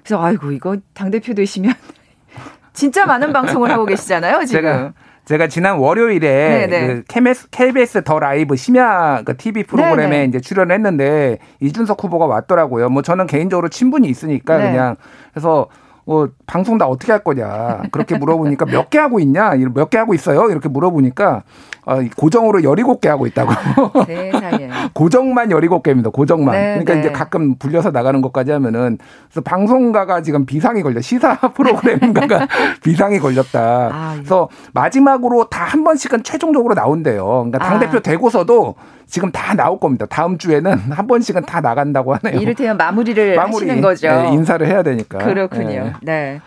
그래서 0.03 0.23
아이고 0.23 0.51
이거 0.51 0.77
당 0.93 1.11
대표 1.11 1.33
되시면 1.33 1.73
진짜 2.73 3.05
많은 3.05 3.33
방송을 3.33 3.69
하고 3.71 3.85
계시잖아요, 3.85 4.45
지금. 4.45 4.61
제가 4.61 4.93
제가 5.25 5.47
지난 5.47 5.77
월요일에 5.77 6.27
네, 6.49 6.67
네. 6.67 6.87
그 6.87 7.03
KBS, 7.07 7.49
KBS 7.51 8.03
더 8.03 8.19
라이브 8.19 8.55
심야 8.55 9.21
그 9.23 9.37
TV 9.37 9.63
프로그램에 9.63 10.09
네네. 10.09 10.25
이제 10.25 10.39
출연을 10.39 10.73
했는데 10.73 11.37
이준석 11.59 12.03
후보가 12.03 12.25
왔더라고요. 12.25 12.89
뭐 12.89 13.01
저는 13.01 13.27
개인적으로 13.27 13.69
친분이 13.69 14.07
있으니까 14.07 14.57
네. 14.57 14.71
그냥 14.71 14.95
그래서 15.31 15.67
뭐 16.05 16.29
방송 16.47 16.77
다 16.77 16.87
어떻게 16.87 17.11
할 17.11 17.23
거냐 17.23 17.83
그렇게 17.91 18.17
물어보니까 18.17 18.65
몇 18.65 18.89
개 18.89 18.97
하고 18.99 19.19
있냐 19.19 19.51
몇 19.73 19.89
개 19.89 19.97
하고 19.97 20.13
있어요 20.13 20.49
이렇게 20.49 20.67
물어보니까 20.69 21.43
어, 21.83 21.97
고정으로 22.15 22.59
17개 22.59 23.07
하고 23.07 23.25
있다고. 23.25 23.51
세상에. 24.05 24.69
고정만 24.93 25.49
17개입니다. 25.49 26.13
고정만. 26.13 26.53
네, 26.53 26.69
그러니까 26.73 26.93
네. 26.93 26.99
이제 26.99 27.11
가끔 27.11 27.55
불려서 27.55 27.89
나가는 27.89 28.21
것까지 28.21 28.51
하면은 28.51 28.99
그래서 29.27 29.41
방송가가 29.41 30.21
지금 30.21 30.45
비상이 30.45 30.83
걸려. 30.83 31.01
시사 31.01 31.37
프로그램가가 31.55 32.47
비상이 32.83 33.17
걸렸다. 33.17 33.89
아, 33.91 34.13
그래서 34.15 34.47
마지막으로 34.73 35.45
다 35.49 35.61
한 35.71 35.83
번씩은 35.85 36.23
최종적으로 36.23 36.73
나온대요. 36.75 37.25
그러니까 37.25 37.57
당대표 37.59 37.97
아. 37.97 37.99
되고서도 38.01 38.75
지금 39.11 39.29
다 39.31 39.53
나올 39.53 39.77
겁니다. 39.79 40.07
다음 40.09 40.37
주에는 40.37 40.71
한 40.89 41.05
번씩은 41.05 41.43
다 41.45 41.61
나간다고 41.61 42.15
하네요. 42.15 42.41
이를테면 42.41 42.77
마무리를 42.77 43.35
마무리, 43.37 43.67
하시는 43.67 43.81
거죠. 43.81 44.07
네, 44.09 44.29
인사를 44.33 44.65
해야 44.65 44.81
되니까. 44.81 45.19
그렇군요. 45.19 45.69
네. 45.69 45.93
네. 46.01 46.41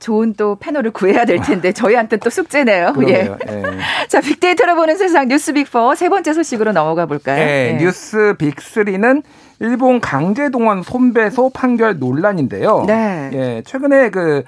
좋은 0.00 0.34
또 0.34 0.56
패널을 0.56 0.90
구해야 0.90 1.24
될 1.24 1.40
텐데 1.40 1.70
저희한테 1.72 2.16
또 2.16 2.28
숙제네요. 2.28 2.94
예. 3.06 3.36
네. 3.46 3.62
자, 4.08 4.20
빅데이터로 4.20 4.74
보는 4.74 4.96
세상 4.96 5.28
뉴스 5.28 5.52
빅4 5.52 5.94
세 5.94 6.08
번째 6.08 6.32
소식으로 6.32 6.72
넘어가 6.72 7.06
볼까요? 7.06 7.36
네, 7.36 7.72
네. 7.74 7.84
뉴스 7.84 8.34
빅3는 8.36 9.22
일본 9.60 10.00
강제 10.00 10.50
동원 10.50 10.82
손배소 10.82 11.50
판결 11.50 12.00
논란인데요. 12.00 12.82
네. 12.88 13.30
예, 13.32 13.62
최근에 13.64 14.10
그 14.10 14.42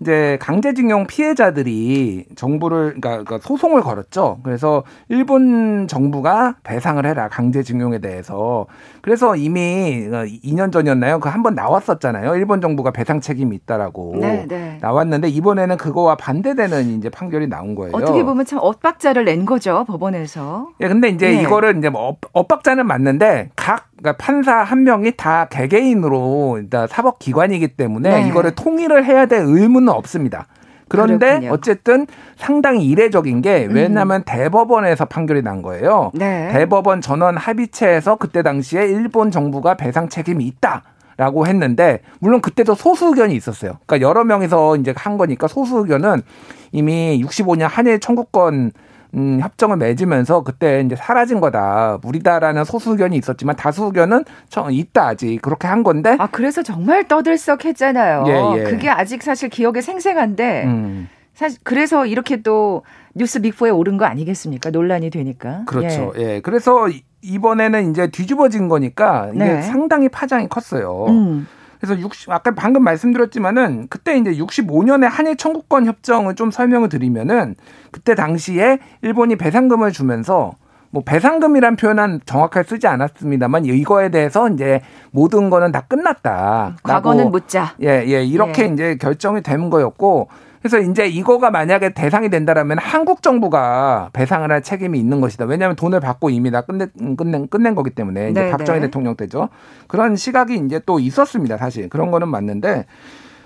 이제 0.00 0.38
강제징용 0.40 1.06
피해자들이 1.08 2.26
정부를 2.36 2.94
그러니까, 3.00 3.10
그러니까 3.24 3.38
소송을 3.38 3.80
걸었죠. 3.80 4.38
그래서 4.44 4.84
일본 5.08 5.88
정부가 5.88 6.56
배상을 6.62 7.04
해라 7.04 7.28
강제징용에 7.28 7.98
대해서. 7.98 8.66
그래서 9.02 9.34
이미 9.36 10.06
2년 10.44 10.70
전이었나요? 10.72 11.18
그 11.20 11.28
한 11.28 11.42
번 11.42 11.54
나왔었잖아요. 11.54 12.34
일본 12.36 12.60
정부가 12.60 12.90
배상 12.90 13.20
책임이 13.20 13.54
있다라고 13.56 14.16
네, 14.20 14.44
네. 14.48 14.78
나왔는데 14.80 15.28
이번에는 15.28 15.76
그거와 15.76 16.16
반대되는 16.16 16.98
이제 16.98 17.08
판결이 17.10 17.48
나온 17.48 17.74
거예요. 17.74 17.92
어떻게 17.94 18.24
보면 18.24 18.44
참 18.44 18.58
엇박자를 18.62 19.24
낸 19.24 19.44
거죠 19.46 19.84
법원에서. 19.86 20.70
예, 20.80 20.88
근데 20.88 21.08
이제 21.08 21.28
네. 21.30 21.42
이거를 21.42 21.76
이제 21.78 21.90
뭐 21.90 22.16
엇박자는 22.32 22.86
맞는데 22.86 23.50
각 23.56 23.87
그러니까 23.98 24.24
판사 24.24 24.56
한 24.58 24.84
명이 24.84 25.12
다 25.16 25.46
개개인으로 25.50 26.62
사법 26.88 27.18
기관이기 27.18 27.68
때문에 27.68 28.22
네. 28.22 28.28
이거를 28.28 28.54
통일을 28.54 29.04
해야 29.04 29.26
될 29.26 29.42
의무는 29.44 29.88
없습니다. 29.88 30.46
그런데 30.88 31.26
그렇군요. 31.26 31.52
어쨌든 31.52 32.06
상당히 32.36 32.86
이례적인 32.86 33.42
게 33.42 33.66
음. 33.66 33.74
왜냐하면 33.74 34.20
음. 34.20 34.22
대법원에서 34.24 35.04
판결이 35.04 35.42
난 35.42 35.62
거예요. 35.62 36.12
네. 36.14 36.48
대법원 36.52 37.00
전원 37.00 37.36
합의체에서 37.36 38.16
그때 38.16 38.42
당시에 38.42 38.86
일본 38.86 39.30
정부가 39.30 39.74
배상 39.74 40.08
책임이 40.08 40.44
있다. 40.46 40.84
라고 41.18 41.48
했는데 41.48 42.00
물론 42.20 42.40
그때도 42.40 42.76
소수 42.76 43.06
의견이 43.06 43.34
있었어요. 43.34 43.78
그러니까 43.86 44.08
여러 44.08 44.22
명이서 44.22 44.76
이제 44.76 44.94
한 44.96 45.18
거니까 45.18 45.48
소수 45.48 45.78
의견은 45.78 46.22
이미 46.70 47.20
65년 47.24 47.66
한일 47.68 47.98
청구권 47.98 48.70
음, 49.14 49.40
협정을 49.40 49.76
맺으면서 49.76 50.42
그때 50.42 50.82
이제 50.84 50.96
사라진 50.96 51.40
거다. 51.40 51.98
무리다라는 52.02 52.64
소수 52.64 52.92
의견이 52.92 53.16
있었지만 53.16 53.56
다수 53.56 53.84
의견은 53.84 54.24
있다 54.70 55.08
아직 55.08 55.40
그렇게 55.40 55.66
한 55.66 55.82
건데. 55.82 56.16
아 56.18 56.28
그래서 56.30 56.62
정말 56.62 57.08
떠들썩했잖아요. 57.08 58.24
예, 58.26 58.60
예. 58.60 58.64
그게 58.64 58.88
아직 58.88 59.22
사실 59.22 59.48
기억에 59.48 59.80
생생한데. 59.80 60.64
음. 60.64 61.08
사실 61.34 61.60
그래서 61.62 62.04
이렇게 62.04 62.42
또 62.42 62.82
뉴스 63.14 63.40
빅4에 63.40 63.76
오른 63.76 63.96
거 63.96 64.04
아니겠습니까? 64.04 64.70
논란이 64.70 65.10
되니까. 65.10 65.62
그렇죠. 65.66 66.12
예. 66.16 66.22
예. 66.22 66.40
그래서 66.40 66.88
이번에는 67.22 67.90
이제 67.90 68.08
뒤집어진 68.10 68.68
거니까 68.68 69.30
이게 69.34 69.44
네. 69.44 69.62
상당히 69.62 70.08
파장이 70.08 70.48
컸어요. 70.48 71.06
음. 71.08 71.46
그래서 71.80 71.98
60 72.00 72.30
아까 72.30 72.52
방금 72.52 72.82
말씀드렸지만은 72.84 73.86
그때 73.88 74.16
이제 74.16 74.32
65년에 74.32 75.08
한일 75.08 75.36
청구권 75.36 75.86
협정을 75.86 76.34
좀 76.34 76.50
설명을 76.50 76.88
드리면은 76.88 77.54
그때 77.90 78.14
당시에 78.14 78.78
일본이 79.02 79.36
배상금을 79.36 79.92
주면서 79.92 80.52
뭐 80.90 81.02
배상금이란 81.04 81.76
표현은 81.76 82.20
정확하게 82.24 82.66
쓰지 82.66 82.86
않았습니다만 82.86 83.66
이거에 83.66 84.10
대해서 84.10 84.48
이제 84.48 84.80
모든 85.10 85.50
거는 85.50 85.70
다 85.70 85.82
끝났다. 85.82 86.76
과거는 86.82 87.30
묻자. 87.30 87.74
예, 87.82 88.04
예. 88.06 88.24
이렇게 88.24 88.62
예. 88.62 88.66
이제 88.68 88.96
결정이 88.96 89.42
되는 89.42 89.68
거였고 89.70 90.28
그래서 90.60 90.78
이제 90.78 91.06
이거가 91.06 91.50
만약에 91.50 91.90
대상이 91.90 92.30
된다라면 92.30 92.78
한국 92.78 93.22
정부가 93.22 94.10
배상을 94.12 94.50
할 94.50 94.62
책임이 94.62 94.98
있는 94.98 95.20
것이다. 95.20 95.44
왜냐하면 95.44 95.76
돈을 95.76 96.00
받고 96.00 96.30
이미 96.30 96.50
다 96.50 96.62
끝내, 96.62 96.86
끝낸, 97.16 97.48
끝낸 97.48 97.74
거기 97.74 97.90
때문에 97.90 98.30
이제 98.30 98.42
네 98.42 98.50
박정희 98.50 98.80
네. 98.80 98.86
대통령 98.86 99.14
때죠. 99.14 99.48
그런 99.86 100.16
시각이 100.16 100.56
이제 100.56 100.80
또 100.84 100.98
있었습니다. 100.98 101.56
사실 101.56 101.88
그런 101.88 102.10
거는 102.10 102.28
맞는데 102.28 102.86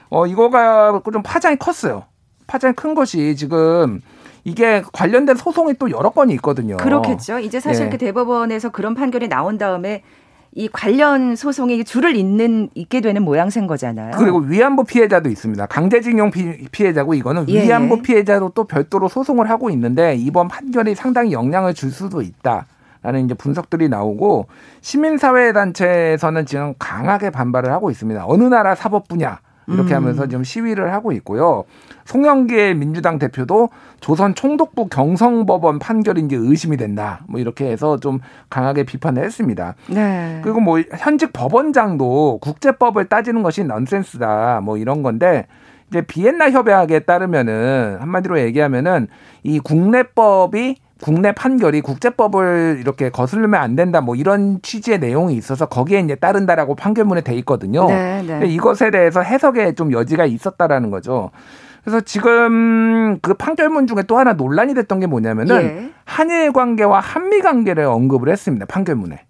어 0.09 0.27
이거가 0.27 1.03
좀 1.13 1.23
파장이 1.23 1.57
컸어요. 1.57 2.05
파장이 2.47 2.75
큰 2.75 2.95
것이 2.95 3.37
지금 3.37 4.01
이게 4.45 4.83
관련된 4.93 5.37
소송이 5.37 5.75
또 5.75 5.91
여러 5.91 6.11
건이 6.11 6.33
있거든요. 6.35 6.77
그렇겠죠. 6.77 7.39
이제 7.39 7.61
사실 7.61 7.87
네. 7.87 7.91
그 7.91 7.99
대법원에서 7.99 8.71
그런 8.71 8.95
판결이 8.95 9.29
나온 9.29 9.59
다음에 9.59 10.03
이 10.55 10.69
관련 10.69 11.35
소송이 11.35 11.83
줄을 11.85 12.15
잇는 12.15 12.71
있게 12.75 13.01
되는 13.01 13.23
모양새인 13.23 13.67
거잖아요. 13.67 14.13
그리고 14.19 14.39
위안부 14.39 14.85
피해자도 14.85 15.31
있습니다. 15.31 15.65
강제징용 15.67 16.31
피 16.31 16.85
해자고 16.85 17.15
이거는 17.15 17.49
예, 17.49 17.65
위안부 17.65 17.99
예. 17.99 18.03
피해자도 18.03 18.51
또 18.51 18.65
별도로 18.65 19.09
소송을 19.09 19.49
하고 19.49 19.71
있는데 19.71 20.15
이번 20.15 20.49
판결이 20.49 20.95
상당히 20.95 21.33
영향을 21.33 21.73
줄 21.73 21.91
수도 21.91 22.21
있다. 22.21 22.67
라는 23.03 23.25
이제 23.25 23.35
분석들이 23.35 23.89
나오고 23.89 24.47
시민사회 24.81 25.53
단체에서는 25.53 26.47
지금 26.47 26.75
강하게 26.79 27.31
반발을 27.31 27.73
하고 27.73 27.91
있습니다. 27.91 28.25
어느 28.27 28.45
나라 28.45 28.77
사법 28.77 29.09
분야 29.09 29.41
이렇게 29.73 29.95
음. 29.95 29.97
하면서 29.97 30.27
지금 30.27 30.45
시위를 30.45 30.93
하고 30.93 31.13
있고요. 31.13 31.65
송영길 32.05 32.75
민주당 32.75 33.19
대표도 33.19 33.69
조선 34.01 34.35
총독부 34.35 34.89
경성법원 34.89 35.79
판결인지 35.79 36.35
의심이 36.37 36.77
된다. 36.77 37.21
뭐 37.29 37.41
이렇게 37.41 37.71
해서 37.71 37.99
좀 37.99 38.21
강하게 38.51 38.85
비판을 38.85 39.23
했습니다. 39.25 39.75
네. 39.89 40.41
그리고 40.43 40.61
뭐 40.61 40.81
현직 40.99 41.33
법원장도 41.33 42.39
국제법을 42.41 43.07
따지는 43.07 43.43
것이 43.43 43.65
넌센스다. 43.65 44.61
뭐 44.63 44.77
이런 44.77 45.03
건데 45.03 45.47
이제 45.89 46.01
비엔나 46.01 46.51
협약에 46.51 47.01
따르면은 47.01 47.99
한마디로 48.01 48.41
얘기하면은 48.41 49.09
이 49.43 49.61
국내법이 49.61 50.77
국내 51.03 51.33
판결이 51.33 51.81
국제법을 51.81 52.79
이렇게 52.81 53.11
거슬르면 53.11 53.61
안 53.61 53.75
된다 53.75 54.01
뭐 54.01 54.15
이런 54.15 54.61
취지의 54.63 55.01
내용이 55.01 55.35
있어서 55.35 55.67
거기에 55.67 55.99
이제 56.01 56.15
따른다라고 56.15 56.77
판결문에 56.77 57.23
돼 57.23 57.35
있거든요. 57.39 57.89
네, 57.89 58.23
네. 58.23 58.47
이것에 58.47 58.93
대해서 58.93 59.21
해석에 59.21 59.75
좀 59.75 59.93
여지가 59.93 60.25
있었다라는 60.25 60.91
거죠. 60.91 61.31
그래서 61.83 62.01
지금 62.01 63.19
그 63.21 63.35
판결문 63.35 63.89
중에 63.89 64.05
또 64.07 64.17
하나 64.17 64.35
논란이 64.35 64.75
됐던 64.75 65.01
게 65.01 65.07
뭐냐면은 65.07 65.63
예. 65.63 65.91
한일 66.05 66.53
관계와 66.53 67.01
한미 67.01 67.41
관계를 67.41 67.85
언급을 67.85 68.29
했습니다. 68.29 68.67
판결문에. 68.67 69.25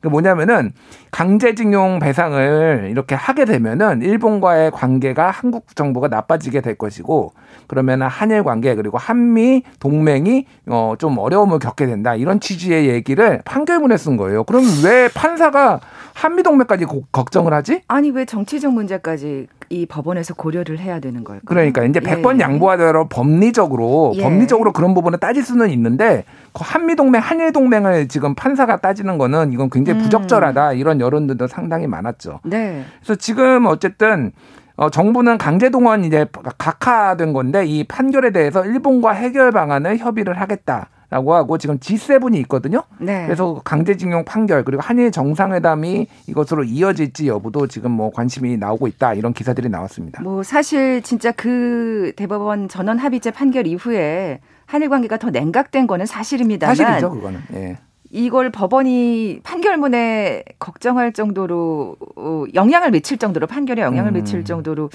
그 0.00 0.08
뭐냐면은 0.08 0.72
강제징용 1.10 1.98
배상을 1.98 2.88
이렇게 2.90 3.14
하게 3.14 3.44
되면은 3.44 4.02
일본과의 4.02 4.70
관계가 4.70 5.30
한국 5.30 5.74
정부가 5.76 6.08
나빠지게 6.08 6.60
될 6.62 6.76
것이고 6.76 7.32
그러면은 7.66 8.06
한일 8.06 8.42
관계 8.42 8.74
그리고 8.74 8.96
한미 8.98 9.62
동맹이 9.78 10.46
어 10.68 10.94
좀 10.98 11.18
어려움을 11.18 11.58
겪게 11.58 11.86
된다 11.86 12.14
이런 12.14 12.40
취지의 12.40 12.88
얘기를 12.88 13.40
판결문에 13.44 13.96
쓴 13.96 14.16
거예요. 14.16 14.44
그럼 14.44 14.64
왜 14.84 15.08
판사가 15.08 15.80
한미 16.14 16.42
동맹까지 16.42 16.86
걱정을 17.12 17.52
하지? 17.54 17.82
아니 17.88 18.10
왜 18.10 18.24
정치적 18.24 18.72
문제까지 18.72 19.46
이 19.72 19.86
법원에서 19.86 20.34
고려를 20.34 20.80
해야 20.80 20.98
되는 20.98 21.22
걸까요? 21.22 21.42
그러니까 21.44 21.84
이제 21.84 22.00
100번 22.00 22.40
예. 22.40 22.40
양보하더라도 22.40 23.08
법리적으로 23.08 24.12
예. 24.16 24.22
법리적으로 24.22 24.72
그런 24.72 24.94
부분을 24.94 25.20
따질 25.20 25.44
수는 25.44 25.70
있는데 25.70 26.24
그 26.52 26.62
한미 26.64 26.96
동맹, 26.96 27.22
한일 27.22 27.52
동맹을 27.52 28.08
지금 28.08 28.34
판사가 28.34 28.78
따지는 28.78 29.16
거는 29.16 29.52
이건 29.52 29.70
굉장히 29.70 30.00
음. 30.00 30.02
부적절하다 30.02 30.72
이런 30.72 31.00
여론들도 31.00 31.46
상당히 31.46 31.86
많았죠. 31.86 32.40
네. 32.42 32.84
그래서 32.98 33.14
지금 33.14 33.66
어쨌든 33.66 34.32
어, 34.74 34.90
정부는 34.90 35.38
강제동원 35.38 36.04
이제 36.04 36.26
각하된 36.58 37.32
건데 37.32 37.64
이 37.64 37.84
판결에 37.84 38.32
대해서 38.32 38.64
일본과 38.64 39.12
해결 39.12 39.52
방안을 39.52 39.98
협의를 39.98 40.40
하겠다. 40.40 40.88
라고 41.10 41.34
하고 41.34 41.58
지금 41.58 41.78
G7이 41.78 42.36
있거든요. 42.42 42.84
네. 43.00 43.24
그래서 43.26 43.60
강제징용 43.64 44.24
판결 44.24 44.64
그리고 44.64 44.80
한일 44.80 45.10
정상회담이 45.10 46.06
이것으로 46.28 46.62
이어질지 46.62 47.26
여부도 47.26 47.66
지금 47.66 47.90
뭐 47.90 48.12
관심이 48.12 48.56
나오고 48.56 48.86
있다 48.86 49.14
이런 49.14 49.32
기사들이 49.32 49.68
나왔습니다. 49.68 50.22
뭐 50.22 50.44
사실 50.44 51.02
진짜 51.02 51.32
그 51.32 52.12
대법원 52.14 52.68
전원 52.68 52.98
합의체 52.98 53.32
판결 53.32 53.66
이후에 53.66 54.38
한일 54.66 54.88
관계가 54.88 55.16
더 55.16 55.30
냉각된 55.30 55.88
거는 55.88 56.06
사실입니다만 56.06 56.76
사실이죠, 56.76 57.10
그거는. 57.10 57.40
예. 57.54 57.78
이걸 58.12 58.50
법원이 58.50 59.40
판결문에 59.42 60.44
걱정할 60.60 61.12
정도로 61.12 61.96
어, 62.16 62.44
영향을 62.54 62.92
미칠 62.92 63.18
정도로 63.18 63.48
판결에 63.48 63.82
영향을 63.82 64.12
음. 64.12 64.14
미칠 64.14 64.44
정도로 64.44 64.90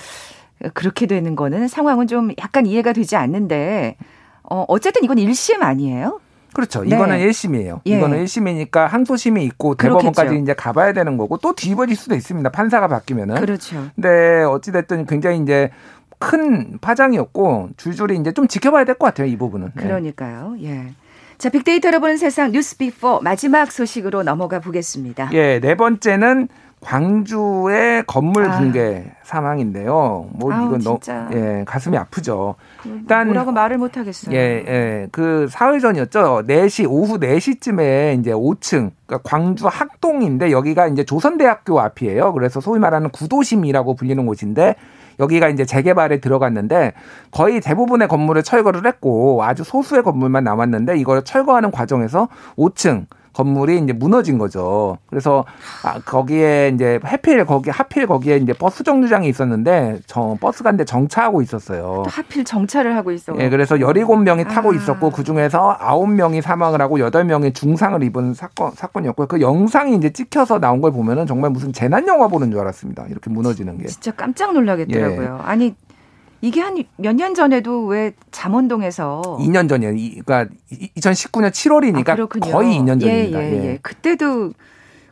그렇게 0.73 1.05
되는 1.05 1.35
거는 1.35 1.67
상황은 1.67 2.07
좀 2.07 2.31
약간 2.39 2.65
이해가 2.65 2.93
되지 2.93 3.17
않는데 3.17 3.97
어, 4.49 4.65
어쨌든 4.67 5.03
이건 5.03 5.17
1심 5.17 5.61
아니에요? 5.61 6.19
그렇죠. 6.53 6.83
네. 6.83 6.95
이거는 6.95 7.17
1심이에요. 7.19 7.81
예. 7.85 7.97
이거는 7.97 8.23
1심이니까 8.23 8.87
항소심이 8.87 9.43
있고 9.43 9.75
대법원까지 9.75 10.15
그렇겠죠. 10.21 10.41
이제 10.41 10.53
가봐야 10.53 10.93
되는 10.93 11.17
거고 11.17 11.37
또 11.37 11.53
뒤집어질 11.53 11.95
수도 11.97 12.15
있습니다. 12.15 12.49
판사가 12.49 12.87
바뀌면은. 12.87 13.35
그렇죠. 13.35 13.87
근데 13.95 14.43
어찌됐든 14.43 15.05
굉장히 15.05 15.39
이제 15.39 15.69
큰 16.17 16.77
파장이었고 16.79 17.71
줄줄이 17.75 18.17
이제 18.17 18.31
좀 18.31 18.47
지켜봐야 18.47 18.85
될 18.85 18.95
것 18.95 19.05
같아요. 19.07 19.27
이 19.27 19.35
부분은. 19.37 19.71
네. 19.75 19.83
그러니까요. 19.83 20.55
예. 20.61 20.93
자, 21.37 21.49
빅데이터로 21.49 21.99
보는 21.99 22.15
세상 22.15 22.53
뉴스 22.53 22.77
빅4 22.77 23.19
마지막 23.19 23.69
소식으로 23.69 24.23
넘어가 24.23 24.61
보겠습니다. 24.61 25.31
예, 25.33 25.59
네 25.59 25.75
번째는 25.75 26.47
광주의 26.85 28.03
건물 28.05 28.45
아. 28.45 28.59
붕괴 28.59 29.05
아. 29.09 29.15
사망인데요. 29.23 30.29
뭐 30.33 30.53
아우, 30.53 30.67
이건 30.67 30.81
너무 30.81 30.99
예, 31.33 31.63
가슴이 31.65 31.97
아프죠. 31.97 32.55
일단 32.85 33.27
뭐라고 33.27 33.51
말을 33.51 33.79
못 33.79 33.97
하겠어요. 33.97 34.35
예, 34.35 34.63
예. 34.67 35.07
그 35.11 35.47
사흘 35.49 35.79
전이었죠. 35.79 36.43
4시 36.47 36.85
오후 36.87 37.19
4시쯤에 37.19 38.19
이제 38.19 38.31
5층 38.31 38.91
그러니까 39.07 39.27
광주 39.27 39.67
학동인데 39.67 40.51
여기가 40.51 40.87
이제 40.87 41.03
조선대학교 41.03 41.79
앞이에요. 41.79 42.33
그래서 42.33 42.61
소위 42.61 42.79
말하는 42.79 43.09
구도심이라고 43.09 43.95
불리는 43.95 44.23
곳인데 44.23 44.75
여기가 45.19 45.49
이제 45.49 45.65
재개발에 45.65 46.19
들어갔는데 46.19 46.93
거의 47.31 47.61
대부분의 47.61 48.07
건물을 48.07 48.43
철거를 48.43 48.85
했고 48.85 49.43
아주 49.43 49.63
소수의 49.63 50.03
건물만 50.03 50.43
남았는데 50.43 50.97
이걸 50.97 51.23
철거하는 51.23 51.71
과정에서 51.71 52.27
5층 52.57 53.07
건물이 53.35 53.79
이제 53.79 53.91
무너진 53.91 54.37
거죠. 54.37 54.97
그래서 55.09 55.43
아, 55.83 55.99
거기에 55.99 56.71
이제 56.73 56.99
해필 57.05 57.43
거기 57.45 57.69
하필 57.69 58.07
거기에 58.07 58.37
이제 58.37 58.53
버스 58.53 58.83
정류장이 58.83 59.27
있었는데 59.27 59.99
저 60.07 60.37
버스가 60.39 60.71
근데 60.71 60.85
정차하고 60.85 61.41
있었어요. 61.41 62.03
또 62.05 62.09
하필 62.09 62.45
정차를 62.45 62.95
하고 62.95 63.11
있어. 63.11 63.35
예, 63.39 63.49
그래서 63.49 63.75
17명이 63.75 64.47
타고 64.47 64.71
아. 64.71 64.75
있었고 64.75 65.11
그 65.11 65.23
중에서 65.25 65.77
9명이 65.79 66.41
사망을 66.41 66.81
하고 66.81 66.97
8명이 66.97 67.53
중상을 67.53 68.01
입은 68.03 68.33
사건 68.33 68.71
사건이었고요. 68.71 69.27
그 69.27 69.41
영상이 69.41 69.95
이제 69.95 70.11
찍혀서 70.11 70.59
나온 70.59 70.79
걸 70.79 70.91
보면은 70.91 71.27
정말 71.27 71.51
무슨 71.51 71.73
재난 71.73 72.07
영화 72.07 72.29
보는 72.29 72.51
줄 72.51 72.61
알았습니다. 72.61 73.05
이렇게 73.09 73.29
무너지는 73.29 73.77
게. 73.77 73.87
진짜 73.87 74.11
깜짝 74.11 74.53
놀라겠더라고요. 74.53 75.39
예. 75.41 75.43
아니 75.43 75.75
이게 76.41 76.61
한 76.61 76.75
몇 76.97 77.13
년 77.15 77.33
전에도 77.33 77.85
왜 77.85 78.11
잠원동에서 78.31 79.21
2년 79.39 79.67
전이에요. 79.69 79.93
그러니까 80.25 80.53
2019년 80.97 81.49
7월이니까 81.51 82.09
아, 82.09 82.51
거의 82.51 82.77
2년 82.79 82.99
전입니다. 82.99 83.43
예, 83.43 83.51
예, 83.51 83.65
예. 83.71 83.79
그때도 83.81 84.51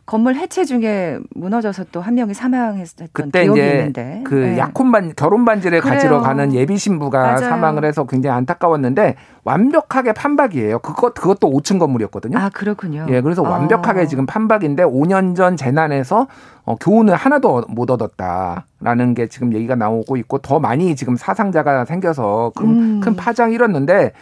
건물 0.06 0.34
해체 0.34 0.64
중에 0.64 1.18
무너져서 1.34 1.84
또 1.90 2.00
한 2.00 2.14
명이 2.14 2.34
사망했던 2.34 3.08
그때 3.12 3.44
기억이 3.44 3.58
이제 3.60 3.70
있는데. 3.70 4.20
그 4.24 4.34
네. 4.34 4.58
약혼 4.58 4.92
반 4.92 5.12
결혼 5.16 5.44
반지를 5.46 5.80
그래요. 5.80 5.94
가지러 5.94 6.20
가는 6.20 6.52
예비 6.52 6.76
신부가 6.76 7.22
맞아요. 7.22 7.38
사망을 7.38 7.84
해서 7.86 8.04
굉장히 8.04 8.36
안타까웠는데 8.36 9.16
완벽하게 9.44 10.12
판박이에요. 10.12 10.80
그것 10.80 11.14
그것도 11.14 11.50
5층 11.50 11.78
건물이었거든요. 11.78 12.36
아 12.36 12.50
그렇군요. 12.50 13.06
예, 13.08 13.22
그래서 13.22 13.44
아. 13.46 13.48
완벽하게 13.48 14.06
지금 14.06 14.26
판박인데 14.26 14.84
5년 14.84 15.34
전 15.34 15.56
재난에서 15.56 16.26
어, 16.66 16.76
교훈을 16.76 17.14
하나도 17.14 17.64
못 17.68 17.90
얻었다라는 17.90 19.14
게 19.14 19.28
지금 19.28 19.54
얘기가 19.54 19.74
나오고 19.74 20.16
있고 20.18 20.38
더 20.38 20.58
많이 20.60 20.94
지금 20.96 21.16
사상자가 21.16 21.84
생겨서 21.86 22.52
큰, 22.54 22.66
음. 22.68 23.00
큰 23.00 23.16
파장이 23.16 23.54
일었는데 23.54 24.12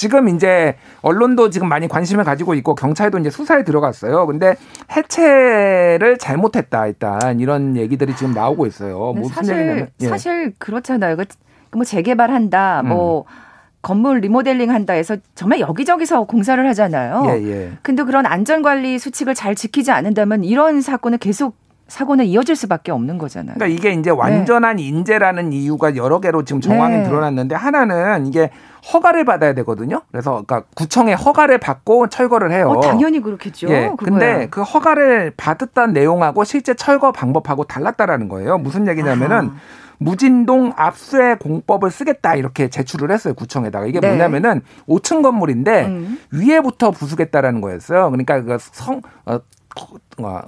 지금 0.00 0.30
이제 0.30 0.76
언론도 1.02 1.50
지금 1.50 1.68
많이 1.68 1.86
관심을 1.86 2.24
가지고 2.24 2.54
있고 2.54 2.74
경찰도 2.74 3.18
이제 3.18 3.28
수사에 3.28 3.64
들어갔어요. 3.64 4.26
근데 4.26 4.56
해체를 4.96 6.16
잘못했다 6.16 6.86
일단 6.86 7.38
이런 7.38 7.76
얘기들이 7.76 8.16
지금 8.16 8.32
나오고 8.32 8.64
있어요. 8.64 9.12
무슨 9.14 9.34
사실, 9.34 9.88
예. 10.00 10.08
사실 10.08 10.54
그렇잖아요. 10.56 11.16
뭐 11.72 11.84
재개발한다, 11.84 12.80
음. 12.80 12.88
뭐 12.88 13.24
건물 13.82 14.20
리모델링 14.20 14.70
한다 14.70 14.94
해서 14.94 15.18
정말 15.34 15.60
여기저기서 15.60 16.24
공사를 16.24 16.66
하잖아요. 16.68 17.24
예, 17.26 17.50
예. 17.50 17.70
근데 17.82 18.02
그런 18.02 18.24
안전관리 18.24 18.98
수칙을 18.98 19.34
잘 19.34 19.54
지키지 19.54 19.90
않는다면 19.90 20.44
이런 20.44 20.80
사건은 20.80 21.18
계속 21.18 21.56
사고는 21.88 22.24
이어질 22.24 22.56
수밖에 22.56 22.90
없는 22.90 23.18
거잖아요. 23.18 23.56
그러니까 23.56 23.78
이게 23.78 23.92
이제 23.98 24.08
완전한 24.08 24.76
네. 24.76 24.84
인재라는 24.84 25.52
이유가 25.52 25.94
여러 25.96 26.20
개로 26.20 26.44
지금 26.44 26.62
정황이 26.62 26.96
네. 26.96 27.02
드러났는데 27.02 27.54
하나는 27.54 28.26
이게 28.26 28.50
허가를 28.92 29.24
받아야 29.24 29.52
되거든요. 29.54 30.02
그래서 30.10 30.42
그러니까 30.46 30.62
구청에 30.74 31.12
허가를 31.14 31.58
받고 31.58 32.08
철거를 32.08 32.52
해요. 32.52 32.68
어, 32.68 32.80
당연히 32.80 33.20
그렇겠죠. 33.20 33.68
예. 33.68 33.90
근데 33.98 34.48
그 34.50 34.62
허가를 34.62 35.32
받았다는 35.36 35.92
내용하고 35.94 36.44
실제 36.44 36.74
철거 36.74 37.12
방법하고 37.12 37.64
달랐다라는 37.64 38.28
거예요. 38.28 38.58
무슨 38.58 38.88
얘기냐면은 38.88 39.50
아. 39.50 39.54
무진동 40.02 40.72
압수의 40.76 41.38
공법을 41.38 41.90
쓰겠다 41.90 42.34
이렇게 42.34 42.68
제출을 42.70 43.10
했어요 43.10 43.34
구청에다가 43.34 43.84
이게 43.84 44.00
네. 44.00 44.08
뭐냐면은 44.08 44.62
5층 44.88 45.22
건물인데 45.22 45.84
음. 45.86 46.18
위에부터 46.32 46.90
부수겠다라는 46.90 47.60
거였어요. 47.60 48.10
그러니까 48.10 48.40
그 48.40 48.56
성 48.72 49.02
어, 49.26 49.34
어, 49.34 49.40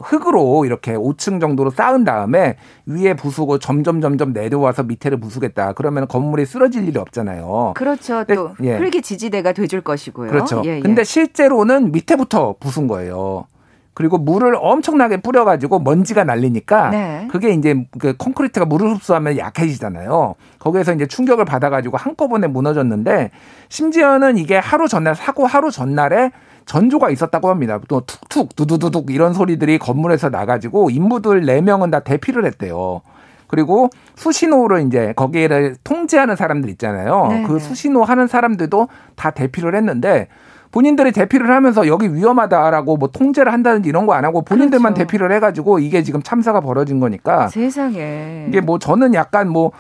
흙으로 0.00 0.64
이렇게 0.64 0.94
5층 0.94 1.40
정도로 1.40 1.70
쌓은 1.70 2.04
다음에 2.04 2.56
위에 2.87 3.14
부수고 3.14 3.58
점점 3.58 4.00
점점 4.00 4.32
내려와서 4.32 4.82
밑에를 4.82 5.20
부수겠다. 5.20 5.72
그러면 5.74 6.08
건물이 6.08 6.44
쓰러질 6.46 6.88
일이 6.88 6.98
없잖아요. 6.98 7.72
그렇죠. 7.76 8.24
또 8.24 8.52
예. 8.62 8.76
흙이 8.76 9.02
지지대가 9.02 9.52
돼줄 9.52 9.80
것이고요. 9.80 10.30
그렇죠. 10.30 10.62
예, 10.64 10.76
예. 10.76 10.80
근데 10.80 11.04
실제로는 11.04 11.92
밑에부터 11.92 12.56
부순 12.58 12.88
거예요. 12.88 13.46
그리고 13.94 14.16
물을 14.16 14.56
엄청나게 14.58 15.18
뿌려가지고 15.18 15.80
먼지가 15.80 16.24
날리니까 16.24 16.90
네. 16.90 17.28
그게 17.30 17.50
이제 17.50 17.87
그 17.98 18.16
콘크리트가 18.16 18.64
물을 18.64 18.90
흡수하면 18.94 19.37
약해지잖아요. 19.37 20.35
거기에서 20.58 20.94
이제 20.94 21.06
충격을 21.06 21.44
받아가지고 21.44 21.98
한꺼번에 21.98 22.46
무너졌는데 22.46 23.30
심지어는 23.68 24.38
이게 24.38 24.56
하루 24.56 24.88
전날 24.88 25.14
사고 25.14 25.46
하루 25.46 25.70
전날에 25.70 26.30
전조가 26.66 27.11
있었다고 27.11 27.48
합니다. 27.48 27.79
또 27.88 28.01
툭툭 28.01 28.55
두두두둑 28.57 29.11
이런 29.11 29.33
소리들이 29.33 29.79
건물에서 29.79 30.29
나가지고 30.31 30.90
인부들 30.90 31.42
4명은 31.42 31.90
다 31.90 32.01
대피를 32.01 32.44
했대요. 32.44 33.03
그리고 33.48 33.90
수신호를 34.16 34.87
이제 34.87 35.12
거기에를 35.14 35.77
통제하는 35.85 36.37
사람들 36.37 36.70
있잖아요. 36.70 37.27
네네. 37.29 37.42
그 37.46 37.53
네. 37.55 37.59
수신호 37.59 38.03
하는 38.03 38.27
사람들도 38.27 38.88
다 39.14 39.31
대피를 39.31 39.75
했는데 39.75 40.29
본인들이 40.70 41.12
대피를 41.12 41.51
하면서 41.51 41.87
여기 41.87 42.14
위험하다라고 42.14 42.96
뭐 42.96 43.11
통제를 43.11 43.53
한다든지 43.53 43.90
이런 43.90 44.07
거 44.07 44.14
안 44.14 44.25
하고 44.25 44.40
본인들만 44.40 44.94
그렇죠. 44.94 45.07
대피를 45.07 45.31
해가지고 45.33 45.81
이게 45.81 46.03
지금 46.03 46.22
참사가 46.22 46.61
벌어진 46.62 46.98
거니까 46.98 47.48
세상에 47.48 48.46
이게 48.48 48.62
뭐 48.62 48.79
저는 48.79 49.12
약간 49.12 49.51
뭐 49.51 49.72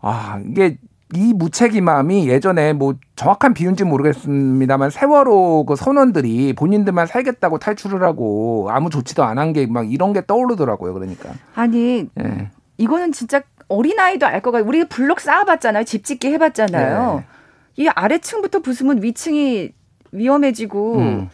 아, 0.00 0.40
이게 0.46 0.78
이 1.14 1.32
무책임함이 1.32 2.28
예전에 2.28 2.72
뭐 2.74 2.94
정확한 3.16 3.54
비율인지 3.54 3.84
모르겠습니다만 3.84 4.90
세월호 4.90 5.64
그 5.66 5.74
선원들이 5.76 6.52
본인들만 6.52 7.06
살겠다고 7.06 7.58
탈출을 7.58 8.02
하고 8.02 8.68
아무 8.70 8.90
조치도 8.90 9.24
안 9.24 9.38
한 9.38 9.52
게 9.54 9.66
막 9.66 9.90
이런 9.90 10.12
게 10.12 10.22
떠오르더라고요. 10.26 10.92
그러니까. 10.94 11.30
아니 11.54 12.06
예. 12.20 12.50
이거는 12.76 13.12
진짜 13.12 13.40
어린 13.68 13.98
아이도 13.98 14.26
알 14.26 14.42
거가 14.42 14.60
우리 14.60 14.84
블록 14.86 15.20
쌓아봤잖아요. 15.20 15.84
집 15.84 16.04
짓기 16.04 16.28
해봤잖아요. 16.28 17.16
네. 17.16 17.24
이 17.84 17.88
아래층부터 17.88 18.60
부수면 18.60 19.02
위층이 19.02 19.70
위험해지고 20.12 20.96
음. 20.98 21.28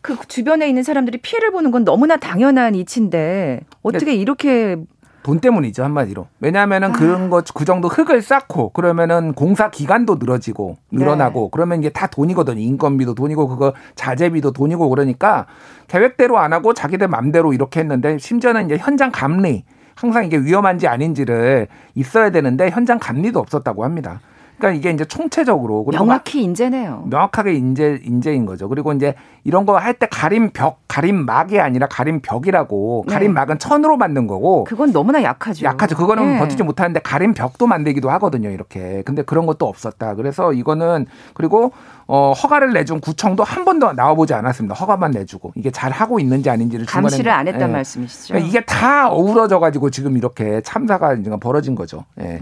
그 0.00 0.16
주변에 0.26 0.68
있는 0.68 0.82
사람들이 0.82 1.18
피해를 1.18 1.52
보는 1.52 1.70
건 1.70 1.84
너무나 1.84 2.16
당연한 2.16 2.74
이치인데 2.74 3.60
어떻게 3.82 4.14
이렇게 4.14 4.76
돈 5.22 5.40
때문이죠 5.40 5.84
한마디로. 5.84 6.26
왜냐하면은 6.40 6.90
아. 6.90 6.92
그런 6.92 7.30
거그 7.30 7.64
정도 7.64 7.88
흙을 7.88 8.22
쌓고 8.22 8.70
그러면은 8.70 9.32
공사 9.32 9.70
기간도 9.70 10.16
늘어지고 10.16 10.78
늘어나고 10.90 11.40
네. 11.42 11.48
그러면 11.52 11.78
이게 11.80 11.90
다 11.90 12.06
돈이거든요. 12.06 12.60
인건비도 12.60 13.14
돈이고 13.14 13.48
그거 13.48 13.72
자재비도 13.94 14.52
돈이고 14.52 14.88
그러니까 14.88 15.46
계획대로 15.88 16.38
안 16.38 16.52
하고 16.52 16.74
자기들 16.74 17.08
맘대로 17.08 17.52
이렇게 17.52 17.80
했는데 17.80 18.18
심지어는 18.18 18.66
이제 18.66 18.76
현장 18.78 19.10
감리 19.12 19.64
항상 19.94 20.24
이게 20.24 20.38
위험한지 20.38 20.88
아닌지를 20.88 21.68
있어야 21.94 22.30
되는데 22.30 22.70
현장 22.70 22.98
감리도 22.98 23.38
없었다고 23.38 23.84
합니다. 23.84 24.20
그러니까 24.62 24.78
이게 24.78 24.90
이제 24.94 25.04
총체적으로 25.04 25.84
명확히 25.90 26.40
인재네요. 26.44 27.06
명확하게 27.10 27.54
인재 27.54 27.98
인재인 28.04 28.46
거죠. 28.46 28.68
그리고 28.68 28.92
이제 28.92 29.14
이런 29.42 29.66
거 29.66 29.76
할 29.76 29.94
때 29.94 30.06
가림 30.08 30.50
벽, 30.52 30.78
가림 30.86 31.26
막이 31.26 31.58
아니라 31.58 31.88
가림 31.88 32.20
벽이라고 32.22 33.04
네. 33.08 33.12
가림 33.12 33.34
막은 33.34 33.58
천으로 33.58 33.96
만든 33.96 34.28
거고. 34.28 34.62
그건 34.64 34.92
너무나 34.92 35.22
약하죠. 35.24 35.64
약하죠. 35.66 35.96
그거는 35.96 36.34
네. 36.34 36.38
버티지 36.38 36.62
못하는데 36.62 37.00
가림 37.00 37.34
벽도 37.34 37.66
만들기도 37.66 38.08
하거든요. 38.10 38.50
이렇게. 38.50 39.02
근데 39.04 39.22
그런 39.22 39.46
것도 39.46 39.66
없었다. 39.66 40.14
그래서 40.14 40.52
이거는 40.52 41.06
그리고 41.34 41.72
어, 42.06 42.32
허가를 42.32 42.72
내준 42.72 43.00
구청도 43.00 43.42
한 43.42 43.64
번도 43.64 43.94
나와보지 43.94 44.32
않았습니다. 44.34 44.74
허가만 44.76 45.10
내주고 45.10 45.52
이게 45.56 45.70
잘 45.72 45.90
하고 45.90 46.20
있는지 46.20 46.48
아닌지를 46.50 46.86
감시를 46.86 47.32
안 47.32 47.48
했단 47.48 47.68
예. 47.68 47.72
말씀이시죠. 47.72 48.38
이게 48.38 48.60
다 48.64 49.10
어우러져 49.10 49.58
가지고 49.58 49.90
지금 49.90 50.16
이렇게 50.16 50.60
참사가 50.60 51.16
벌어진 51.40 51.74
거죠. 51.74 52.04
예. 52.20 52.40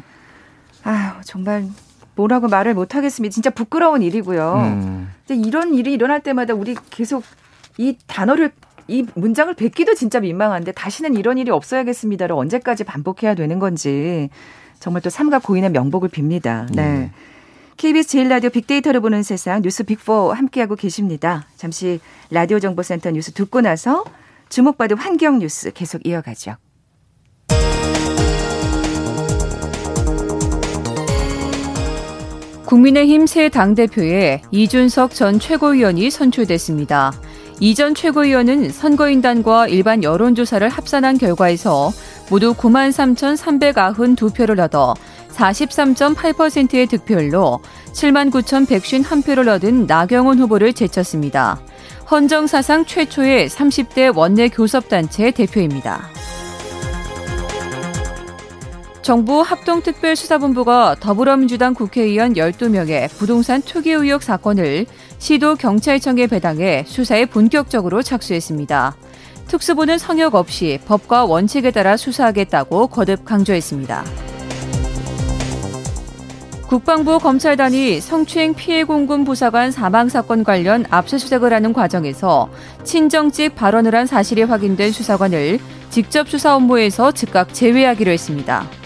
아유 0.84 1.10
정말 1.24 1.64
뭐라고 2.20 2.48
말을 2.48 2.74
못 2.74 2.94
하겠습니다. 2.94 3.32
진짜 3.32 3.50
부끄러운 3.50 4.02
일이고요. 4.02 4.54
음. 4.56 5.10
이런 5.28 5.74
일이 5.74 5.92
일어날 5.92 6.20
때마다 6.20 6.54
우리 6.54 6.76
계속 6.90 7.24
이 7.78 7.96
단어를 8.06 8.52
이 8.88 9.06
문장을 9.14 9.52
뱉기도 9.54 9.94
진짜 9.94 10.20
민망한데 10.20 10.72
다시는 10.72 11.14
이런 11.16 11.38
일이 11.38 11.50
없어야겠습니다를 11.50 12.34
언제까지 12.34 12.84
반복해야 12.84 13.34
되는 13.34 13.58
건지 13.58 14.28
정말 14.80 15.02
또 15.02 15.10
삼가 15.10 15.38
고인의 15.38 15.70
명복을 15.70 16.08
빕니다. 16.08 16.66
네. 16.74 16.82
음. 16.82 17.10
KBS 17.76 18.08
제일 18.08 18.28
라디오 18.28 18.50
빅데이터를 18.50 19.00
보는 19.00 19.22
세상 19.22 19.62
뉴스 19.62 19.84
빅4 19.84 20.34
함께하고 20.34 20.76
계십니다. 20.76 21.46
잠시 21.56 22.00
라디오 22.30 22.58
정보센터 22.58 23.12
뉴스 23.12 23.32
듣고 23.32 23.62
나서 23.62 24.04
주목받은 24.50 24.98
환경 24.98 25.38
뉴스 25.38 25.72
계속 25.72 26.06
이어가죠. 26.06 26.56
국민의힘 32.70 33.26
새 33.26 33.48
당대표에 33.48 34.42
이준석 34.52 35.12
전 35.12 35.40
최고위원이 35.40 36.08
선출됐습니다. 36.08 37.12
이 37.58 37.74
전 37.74 37.96
최고위원은 37.96 38.70
선거인단과 38.70 39.66
일반 39.66 40.04
여론조사를 40.04 40.68
합산한 40.68 41.18
결과에서 41.18 41.90
모두 42.30 42.54
9만 42.54 42.90
3,392표를 42.92 44.60
얻어 44.60 44.94
43.8%의 45.32 46.86
득표율로 46.86 47.60
7만 47.92 48.30
9,151표를 48.30 49.48
얻은 49.48 49.86
나경원 49.88 50.38
후보를 50.38 50.72
제쳤습니다. 50.72 51.60
헌정 52.08 52.46
사상 52.46 52.84
최초의 52.84 53.48
30대 53.48 54.16
원내 54.16 54.48
교섭단체 54.48 55.32
대표입니다. 55.32 56.08
정부 59.02 59.40
합동특별수사본부가 59.40 60.96
더불어민주당 61.00 61.72
국회의원 61.72 62.34
12명의 62.34 63.08
부동산 63.16 63.62
투기 63.62 63.92
의혹 63.92 64.22
사건을 64.22 64.84
시도 65.18 65.54
경찰청에 65.54 66.26
배당해 66.26 66.84
수사에 66.86 67.24
본격적으로 67.24 68.02
착수했습니다. 68.02 68.96
특수부는 69.48 69.96
성역 69.96 70.34
없이 70.34 70.78
법과 70.86 71.24
원칙에 71.24 71.70
따라 71.70 71.96
수사하겠다고 71.96 72.88
거듭 72.88 73.24
강조했습니다. 73.24 74.04
국방부 76.68 77.18
검찰단이 77.18 78.00
성추행 78.00 78.54
피해 78.54 78.84
공군 78.84 79.24
부사관 79.24 79.72
사망 79.72 80.08
사건 80.08 80.44
관련 80.44 80.84
압수수색을 80.88 81.52
하는 81.52 81.72
과정에서 81.72 82.48
친정집 82.84 83.56
발언을 83.56 83.94
한 83.94 84.06
사실이 84.06 84.42
확인된 84.42 84.92
수사관을 84.92 85.58
직접 85.88 86.28
수사 86.28 86.54
업무에서 86.54 87.10
즉각 87.10 87.52
제외하기로 87.52 88.12
했습니다. 88.12 88.79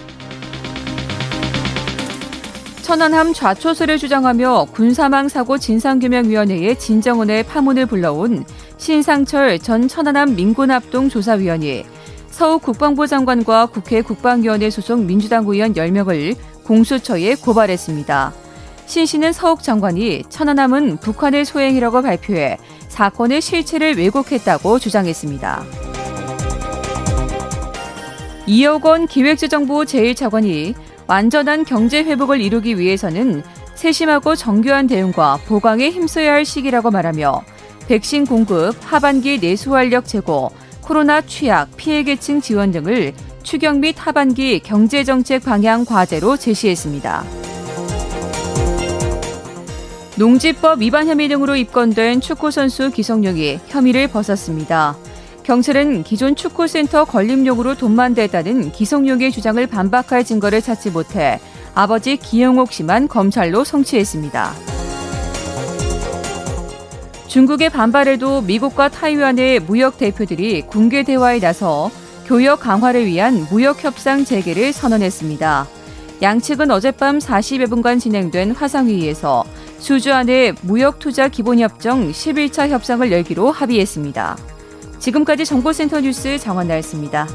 천안함 2.84 3.32
좌초설을 3.32 3.96
주장하며 3.96 4.66
군사망 4.74 5.30
사고 5.30 5.56
진상규명위원회의 5.56 6.78
진정원의 6.78 7.44
파문을 7.44 7.86
불러온 7.86 8.44
신상철 8.76 9.58
전 9.58 9.88
천안함 9.88 10.36
민군합동 10.36 11.08
조사위원이 11.08 11.86
서욱 12.28 12.60
국방부 12.60 13.06
장관과 13.06 13.66
국회 13.66 14.02
국방위원회 14.02 14.68
소속 14.68 15.00
민주당 15.02 15.46
의원 15.46 15.72
10명을 15.72 16.36
공수처에 16.64 17.36
고발했습니다. 17.36 18.34
신 18.84 19.06
씨는 19.06 19.32
서욱 19.32 19.62
장관이 19.62 20.24
천안함은 20.28 20.98
북한의 20.98 21.46
소행이라고 21.46 22.02
발표해 22.02 22.58
사건의 22.88 23.40
실체를 23.40 23.96
왜곡했다고 23.96 24.78
주장했습니다. 24.78 25.64
이여건 28.46 29.06
기획재정부 29.06 29.84
제1차관이 29.84 30.74
완전한 31.06 31.64
경제 31.64 32.02
회복을 32.02 32.40
이루기 32.40 32.78
위해서는 32.78 33.42
세심하고 33.74 34.36
정교한 34.36 34.86
대응과 34.86 35.40
보강에 35.46 35.90
힘써야 35.90 36.32
할 36.32 36.44
시기라고 36.44 36.90
말하며 36.90 37.42
백신 37.88 38.24
공급, 38.24 38.74
하반기 38.80 39.38
내수 39.38 39.74
활력 39.74 40.06
제고, 40.06 40.50
코로나 40.80 41.20
취약, 41.20 41.76
피해 41.76 42.02
계층 42.02 42.40
지원 42.40 42.70
등을 42.70 43.12
추경 43.42 43.80
및 43.80 43.94
하반기 43.98 44.58
경제 44.60 45.04
정책 45.04 45.44
방향 45.44 45.84
과제로 45.84 46.36
제시했습니다. 46.36 47.24
농지법 50.16 50.80
위반 50.80 51.08
혐의 51.08 51.28
등으로 51.28 51.56
입건된 51.56 52.20
축구 52.20 52.50
선수 52.50 52.90
기성용이 52.90 53.58
혐의를 53.66 54.08
벗었습니다. 54.08 54.96
경찰은 55.44 56.04
기존 56.04 56.34
축구센터 56.34 57.04
건립용으로 57.04 57.76
돈만 57.76 58.14
대다는 58.14 58.72
기성용의 58.72 59.30
주장을 59.30 59.64
반박할 59.66 60.24
증거를 60.24 60.62
찾지 60.62 60.90
못해 60.90 61.38
아버지 61.74 62.16
기영옥 62.16 62.72
씨만 62.72 63.08
검찰로 63.08 63.62
송치했습니다. 63.62 64.52
중국의 67.28 67.68
반발에도 67.68 68.40
미국과 68.42 68.88
타이완의 68.88 69.60
무역 69.60 69.98
대표들이 69.98 70.62
군계 70.62 71.02
대화에 71.02 71.40
나서 71.40 71.90
교역 72.26 72.60
강화를 72.60 73.06
위한 73.06 73.46
무역 73.50 73.84
협상 73.84 74.24
재개를 74.24 74.72
선언했습니다. 74.72 75.66
양측은 76.22 76.70
어젯밤 76.70 77.18
40여 77.18 77.68
분간 77.68 77.98
진행된 77.98 78.52
화상회의에서 78.52 79.44
수주 79.78 80.14
안의 80.14 80.54
무역 80.62 81.00
투자 81.00 81.28
기본협정 81.28 82.12
11차 82.12 82.68
협상을 82.68 83.10
열기로 83.12 83.50
합의했습니다. 83.50 84.53
지금까지 85.04 85.44
정보센터 85.44 86.00
뉴스 86.00 86.38
정원 86.38 86.66
나였습니다. 86.66 87.26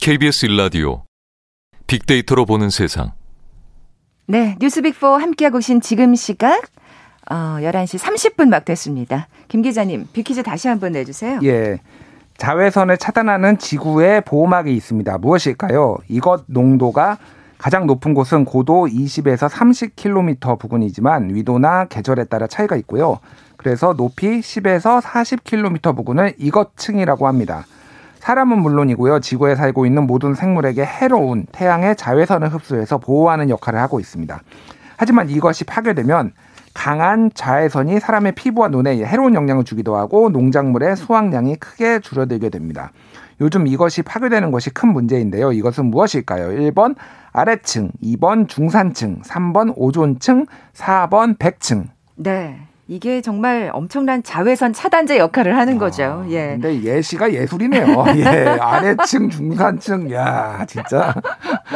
KBS 0.00 0.46
일라디오 0.46 1.04
빅데이터로 1.86 2.46
보는 2.46 2.70
세상. 2.70 3.12
네, 4.26 4.56
뉴스빅4 4.58 5.18
함께하고 5.18 5.58
계신 5.58 5.82
지금 5.82 6.14
시각 6.14 6.62
어, 7.30 7.58
11시 7.60 7.98
30분 7.98 8.48
막 8.48 8.64
됐습니다. 8.64 9.28
김 9.48 9.62
기자님, 9.62 10.06
빅퀴즈 10.12 10.42
다시 10.42 10.68
한번 10.68 10.92
내주세요. 10.92 11.40
예. 11.42 11.80
자외선을 12.36 12.98
차단하는 12.98 13.58
지구의 13.58 14.20
보호막이 14.22 14.74
있습니다. 14.74 15.18
무엇일까요? 15.18 15.96
이것 16.08 16.44
농도가 16.46 17.16
가장 17.58 17.86
높은 17.86 18.12
곳은 18.12 18.44
고도 18.44 18.86
20에서 18.86 19.48
30km 19.48 20.58
부근이지만 20.58 21.34
위도나 21.34 21.86
계절에 21.86 22.24
따라 22.24 22.46
차이가 22.46 22.76
있고요. 22.76 23.18
그래서 23.56 23.94
높이 23.94 24.40
10에서 24.40 25.00
40km 25.00 25.96
부근을 25.96 26.34
이것층이라고 26.38 27.26
합니다. 27.26 27.64
사람은 28.18 28.58
물론이고요. 28.60 29.20
지구에 29.20 29.54
살고 29.54 29.86
있는 29.86 30.06
모든 30.06 30.34
생물에게 30.34 30.84
해로운 30.84 31.46
태양의 31.52 31.96
자외선을 31.96 32.52
흡수해서 32.52 32.98
보호하는 32.98 33.48
역할을 33.48 33.80
하고 33.80 33.98
있습니다. 33.98 34.40
하지만 34.96 35.30
이것이 35.30 35.64
파괴되면 35.64 36.32
강한 36.76 37.30
자외선이 37.32 38.00
사람의 38.00 38.32
피부와 38.32 38.68
눈에 38.68 39.02
해로운 39.02 39.34
영향을 39.34 39.64
주기도 39.64 39.96
하고 39.96 40.28
농작물의 40.28 40.94
수확량이 40.96 41.56
크게 41.56 42.00
줄어들게 42.00 42.50
됩니다. 42.50 42.92
요즘 43.40 43.66
이것이 43.66 44.02
파괴되는 44.02 44.50
것이 44.50 44.68
큰 44.70 44.90
문제인데요. 44.92 45.52
이것은 45.52 45.86
무엇일까요? 45.86 46.48
1번 46.48 46.94
아래층, 47.32 47.90
2번 48.02 48.46
중산층, 48.46 49.22
3번 49.22 49.72
오존층, 49.74 50.44
4번 50.74 51.38
백층. 51.38 51.88
네. 52.14 52.58
이게 52.88 53.22
정말 53.22 53.70
엄청난 53.72 54.22
자외선 54.22 54.74
차단제 54.74 55.18
역할을 55.18 55.56
하는 55.56 55.78
거죠. 55.78 56.24
아, 56.24 56.30
예. 56.30 56.58
근데 56.60 56.82
예시가 56.82 57.32
예술이네요. 57.32 58.04
예. 58.16 58.58
아래층, 58.60 59.30
중산층. 59.30 60.12
야, 60.12 60.64
진짜. 60.68 61.12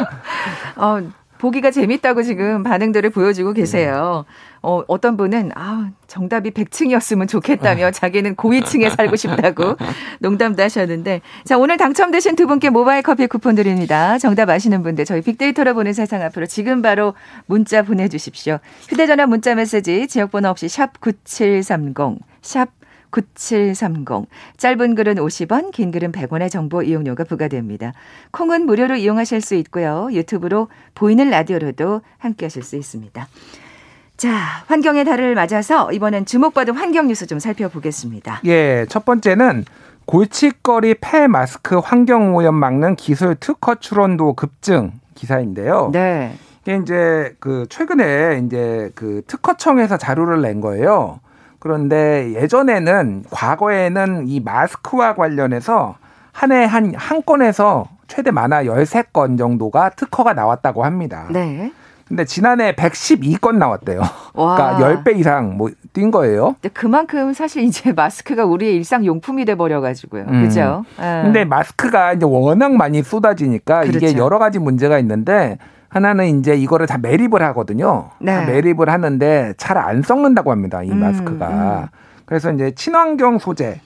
어, 0.77 1.01
보기가 1.41 1.71
재밌다고 1.71 2.21
지금 2.21 2.61
반응들을 2.61 3.09
보여주고 3.09 3.53
계세요. 3.53 4.25
어, 4.63 4.83
어떤 4.87 5.17
분은, 5.17 5.51
아, 5.55 5.89
정답이 6.07 6.51
100층이었으면 6.51 7.27
좋겠다며 7.27 7.91
자기는 7.91 8.35
고위층에 8.35 8.89
살고 8.89 9.15
싶다고 9.15 9.75
농담도 10.19 10.61
하셨는데. 10.61 11.21
자, 11.45 11.57
오늘 11.57 11.77
당첨되신 11.77 12.35
두 12.35 12.45
분께 12.45 12.69
모바일 12.69 13.01
커피 13.01 13.25
쿠폰 13.25 13.55
드립니다. 13.55 14.19
정답 14.19 14.49
아시는 14.49 14.83
분들 14.83 15.05
저희 15.05 15.21
빅데이터로 15.21 15.73
보는 15.73 15.93
세상 15.93 16.21
앞으로 16.21 16.45
지금 16.45 16.81
바로 16.81 17.15
문자 17.47 17.81
보내 17.81 18.07
주십시오. 18.07 18.59
휴대 18.87 19.07
전화 19.07 19.25
문자 19.25 19.55
메시지 19.55 20.07
지역 20.07 20.31
번호 20.31 20.49
없이 20.49 20.69
샵 20.69 20.99
9730, 21.01 22.19
샵 22.41 22.69
9730. 23.09 24.27
짧은 24.57 24.95
글은 24.95 25.15
50원, 25.15 25.71
긴 25.71 25.91
글은 25.91 26.11
100원의 26.11 26.49
정보 26.51 26.83
이용료가 26.83 27.23
부과됩니다. 27.23 27.93
콩은 28.31 28.65
무료로 28.65 28.95
이용하실 28.95 29.41
수 29.41 29.55
있고요. 29.55 30.07
유튜브로 30.11 30.69
보이는 30.95 31.29
라디오로도 31.29 32.01
함께 32.17 32.45
하실 32.45 32.63
수 32.63 32.75
있습니다. 32.75 33.27
자, 34.21 34.63
환경의 34.67 35.03
달을 35.03 35.33
맞아서 35.33 35.91
이번엔 35.91 36.27
주목받은 36.27 36.75
환경 36.75 37.07
뉴스 37.07 37.25
좀 37.25 37.39
살펴보겠습니다. 37.39 38.41
예, 38.45 38.85
첫 38.87 39.03
번째는 39.03 39.65
골칫거리 40.05 40.93
폐 41.01 41.25
마스크 41.25 41.79
환경 41.79 42.35
오염 42.35 42.53
막는 42.53 42.97
기술 42.97 43.33
특허 43.33 43.73
출원도 43.79 44.33
급증 44.33 44.91
기사인데요. 45.15 45.89
네. 45.91 46.35
이게 46.61 46.75
이제 46.83 47.35
그 47.39 47.65
최근에 47.67 48.43
이제 48.45 48.91
그 48.93 49.23
특허청에서 49.25 49.97
자료를 49.97 50.43
낸 50.43 50.61
거예요. 50.61 51.19
그런데 51.57 52.31
예전에는 52.35 53.23
과거에는 53.31 54.27
이 54.27 54.39
마스크와 54.39 55.15
관련해서 55.15 55.95
한 56.31 56.51
해 56.51 56.65
한 56.67 56.93
한 56.95 57.23
건에서 57.25 57.87
최대 58.07 58.29
많아 58.29 58.65
13건 58.65 59.39
정도가 59.39 59.89
특허가 59.95 60.33
나왔다고 60.33 60.85
합니다. 60.85 61.25
네. 61.31 61.71
근데 62.11 62.25
지난해 62.25 62.73
112건 62.75 63.55
나왔대요. 63.55 64.01
와. 64.33 64.75
그러니까 64.75 65.01
10배 65.03 65.17
이상 65.17 65.55
뭐 65.55 65.69
뛴 65.93 66.11
거예요. 66.11 66.55
그만큼 66.73 67.31
사실 67.33 67.63
이제 67.63 67.93
마스크가 67.93 68.43
우리의 68.45 68.75
일상 68.75 69.05
용품이 69.05 69.45
돼 69.45 69.55
버려 69.55 69.79
가지고요. 69.79 70.25
음. 70.27 70.43
그죠? 70.43 70.83
예. 70.99 71.21
근데 71.23 71.45
마스크가 71.45 72.13
이제 72.13 72.25
워낙 72.25 72.73
많이 72.73 73.01
쏟아지니까 73.01 73.85
이게 73.85 73.99
그렇죠. 73.99 74.17
여러 74.17 74.39
가지 74.39 74.59
문제가 74.59 74.99
있는데 74.99 75.57
하나는 75.87 76.39
이제 76.39 76.53
이거를 76.55 76.85
다 76.87 76.97
매립을 76.97 77.41
하거든요. 77.43 78.09
네. 78.19 78.33
다 78.35 78.45
매립을 78.45 78.89
하는데 78.89 79.53
잘 79.57 79.77
안 79.77 80.01
썩는다고 80.01 80.51
합니다. 80.51 80.83
이 80.83 80.91
음, 80.91 80.99
마스크가. 80.99 81.47
음. 81.49 81.87
그래서 82.25 82.51
이제 82.51 82.71
친환경 82.75 83.37
소재 83.37 83.79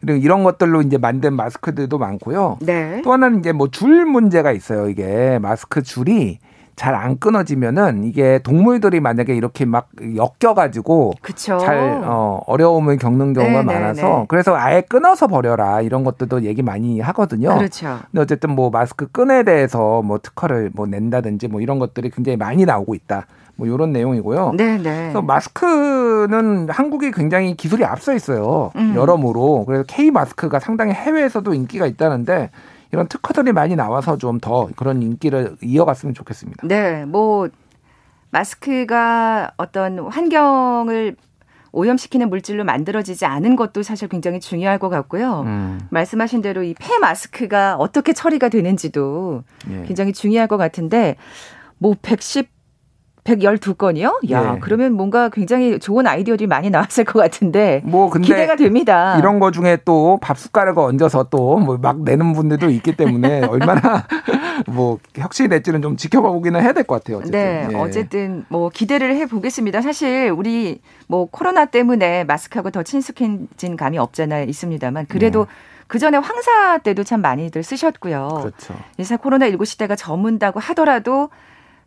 그리고 0.00 0.18
이런 0.18 0.44
것들로 0.44 0.80
이제 0.82 0.96
만든 0.98 1.34
마스크들도 1.34 1.96
많고요. 1.98 2.58
네. 2.60 3.00
또 3.02 3.12
하나는 3.12 3.38
이제 3.40 3.52
뭐 3.52 3.68
줄 3.68 4.04
문제가 4.06 4.52
있어요. 4.52 4.88
이게 4.88 5.38
마스크 5.42 5.82
줄이 5.82 6.38
잘 6.76 6.94
안 6.94 7.18
끊어지면은 7.18 8.04
이게 8.04 8.38
동물들이 8.42 9.00
만약에 9.00 9.34
이렇게 9.34 9.64
막 9.64 9.88
엮여가지고 10.00 11.14
그쵸. 11.22 11.58
잘 11.58 12.02
어, 12.04 12.42
어려움을 12.46 12.98
겪는 12.98 13.32
경우가 13.32 13.62
네, 13.62 13.66
네, 13.66 13.74
많아서 13.74 14.02
네. 14.20 14.24
그래서 14.28 14.54
아예 14.54 14.82
끊어서 14.82 15.26
버려라 15.26 15.80
이런 15.80 16.04
것들도 16.04 16.42
얘기 16.42 16.62
많이 16.62 17.00
하거든요. 17.00 17.56
그렇죠. 17.56 17.98
근데 18.10 18.20
어쨌든 18.22 18.50
뭐 18.50 18.70
마스크 18.70 19.06
끈에 19.10 19.42
대해서 19.42 20.02
뭐 20.02 20.18
특허를 20.18 20.70
뭐 20.74 20.86
낸다든지 20.86 21.48
뭐 21.48 21.60
이런 21.60 21.78
것들이 21.78 22.10
굉장히 22.10 22.36
많이 22.36 22.64
나오고 22.64 22.94
있다. 22.94 23.26
뭐 23.56 23.66
이런 23.66 23.90
내용이고요. 23.92 24.52
네, 24.56 24.76
네. 24.76 24.82
그래서 24.82 25.22
마스크는 25.22 26.68
한국이 26.68 27.10
굉장히 27.10 27.56
기술이 27.56 27.84
앞서 27.84 28.14
있어요. 28.14 28.70
음. 28.76 28.94
여러모로. 28.94 29.64
그래서 29.66 29.84
K 29.86 30.10
마스크가 30.10 30.60
상당히 30.60 30.92
해외에서도 30.92 31.54
인기가 31.54 31.86
있다는데 31.86 32.50
이런 32.92 33.08
특허들이 33.08 33.52
많이 33.52 33.74
나와서 33.76 34.16
좀 34.18 34.38
더 34.40 34.68
그런 34.76 35.02
인기를 35.02 35.56
이어갔으면 35.62 36.14
좋겠습니다. 36.14 36.66
네, 36.66 37.04
뭐 37.04 37.48
마스크가 38.30 39.52
어떤 39.56 39.98
환경을 39.98 41.16
오염시키는 41.72 42.28
물질로 42.30 42.64
만들어지지 42.64 43.26
않은 43.26 43.56
것도 43.56 43.82
사실 43.82 44.08
굉장히 44.08 44.40
중요할 44.40 44.78
것 44.78 44.88
같고요. 44.88 45.42
음. 45.42 45.80
말씀하신 45.90 46.40
대로 46.42 46.62
이 46.62 46.74
폐 46.78 46.98
마스크가 46.98 47.76
어떻게 47.76 48.12
처리가 48.12 48.48
되는지도 48.48 49.42
예. 49.70 49.82
굉장히 49.86 50.12
중요할 50.12 50.48
것 50.48 50.56
같은데 50.56 51.16
뭐 51.78 51.94
110, 52.00 52.48
112건이요? 53.26 54.30
야, 54.30 54.54
예. 54.54 54.58
그러면 54.60 54.92
뭔가 54.92 55.28
굉장히 55.28 55.78
좋은 55.78 56.06
아이디어들이 56.06 56.46
많이 56.46 56.70
나왔을 56.70 57.04
것 57.04 57.18
같은데 57.20 57.82
뭐 57.84 58.08
근데 58.08 58.26
기대가 58.28 58.56
됩니다. 58.56 59.16
이런 59.18 59.38
거 59.40 59.50
중에 59.50 59.78
또 59.84 60.18
밥 60.22 60.38
숟가락을 60.38 60.82
얹어서 60.82 61.24
또 61.24 61.58
뭐 61.58 61.76
막 61.78 62.02
내는 62.02 62.32
분들도 62.32 62.70
있기 62.70 62.96
때문에 62.96 63.42
얼마나 63.50 64.06
뭐 64.66 64.98
혁신이 65.16 65.48
될지는 65.48 65.82
좀 65.82 65.96
지켜봐 65.96 66.28
보기는 66.30 66.60
해야 66.62 66.72
될 66.72 66.84
것 66.84 67.02
같아요. 67.02 67.18
어쨌든. 67.18 67.32
네, 67.40 67.68
예. 67.72 67.76
어쨌든 67.76 68.44
뭐 68.48 68.70
기대를 68.70 69.14
해 69.16 69.26
보겠습니다. 69.26 69.80
사실 69.82 70.30
우리 70.30 70.80
뭐 71.08 71.26
코로나 71.30 71.64
때문에 71.66 72.24
마스크하고 72.24 72.70
더 72.70 72.82
친숙해진 72.82 73.76
감이 73.76 73.98
없잖아요, 73.98 74.44
있습니다만 74.44 75.06
그래도 75.08 75.46
그 75.88 75.98
전에 75.98 76.16
황사 76.18 76.78
때도 76.78 77.04
참 77.04 77.20
많이들 77.20 77.62
쓰셨고요. 77.62 78.28
그렇죠. 78.40 78.74
이제 78.98 79.16
코로나 79.16 79.46
19 79.48 79.64
시대가 79.64 79.94
저문다고 79.96 80.58
하더라도 80.60 81.28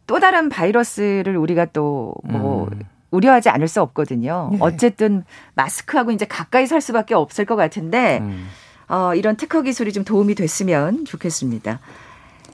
또 0.09 0.19
다른 0.19 0.49
바이러스를 0.49 1.37
우리가 1.37 1.65
또뭐 1.65 2.67
음. 2.71 2.79
우려하지 3.11 3.49
않을 3.49 3.67
수 3.67 3.79
없거든요. 3.83 4.49
예. 4.53 4.57
어쨌든 4.59 5.23
마스크하고 5.53 6.09
이제 6.09 6.25
가까이 6.25 6.65
살 6.65 6.81
수밖에 6.81 7.13
없을 7.13 7.45
것 7.45 7.55
같은데 7.55 8.17
음. 8.19 8.47
어, 8.87 9.13
이런 9.13 9.35
특허 9.35 9.61
기술이 9.61 9.93
좀 9.93 10.03
도움이 10.03 10.33
됐으면 10.33 11.05
좋겠습니다. 11.05 11.79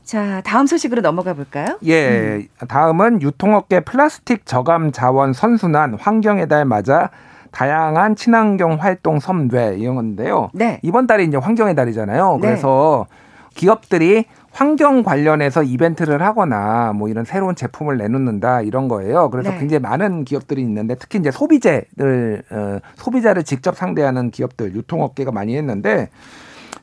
자, 0.04 0.42
다음 0.42 0.68
소식으로 0.68 1.02
넘어가 1.02 1.34
볼까요? 1.34 1.80
예. 1.88 2.46
다음은 2.68 3.22
유통업계 3.22 3.80
플라스틱 3.86 4.46
저감 4.46 4.92
자원 4.92 5.32
선순환 5.32 5.94
환경의 5.94 6.50
달 6.50 6.66
맞아 6.66 7.10
다양한 7.52 8.18
친환경 8.18 8.82
활동 8.82 9.22
섭외 9.22 9.78
이런 9.78 9.96
건데요. 9.96 10.50
네. 10.54 10.82
이번 10.84 11.08
달이 11.08 11.24
이제 11.24 11.38
환경의 11.38 11.74
달이잖아요. 11.74 12.40
네. 12.42 12.48
그래서 12.50 13.08
기업들이 13.54 14.26
환경 14.56 15.04
관련해서 15.04 15.64
이벤트를 15.64 16.22
하거나 16.22 16.94
뭐 16.94 17.10
이런 17.10 17.26
새로운 17.26 17.56
제품을 17.56 17.98
내놓는다 17.98 18.62
이런 18.62 18.88
거예요. 18.88 19.30
그래서 19.30 19.52
네. 19.52 19.60
굉장히 19.60 19.82
많은 19.82 20.24
기업들이 20.24 20.62
있는데 20.62 20.96
특히 20.96 21.20
이제 21.20 21.30
소비재를 21.30 22.42
어, 22.50 22.80
소비자를 22.96 23.44
직접 23.44 23.76
상대하는 23.76 24.32
기업들 24.32 24.74
유통업계가 24.74 25.34
많이 25.34 25.58
했는데 25.58 26.10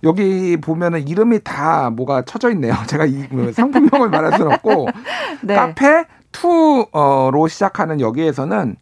여기 0.04 0.58
보면은 0.58 1.08
이름이 1.08 1.40
다 1.44 1.88
뭐가 1.88 2.26
쳐져 2.26 2.50
있네요. 2.50 2.74
제가 2.88 3.06
이 3.06 3.26
상품명을 3.54 4.10
말할 4.10 4.32
수는 4.36 4.52
없고 4.52 4.88
네. 5.40 5.54
카페 5.54 6.04
투로 6.30 7.48
시작하는 7.48 8.00
여기에서는 8.02 8.76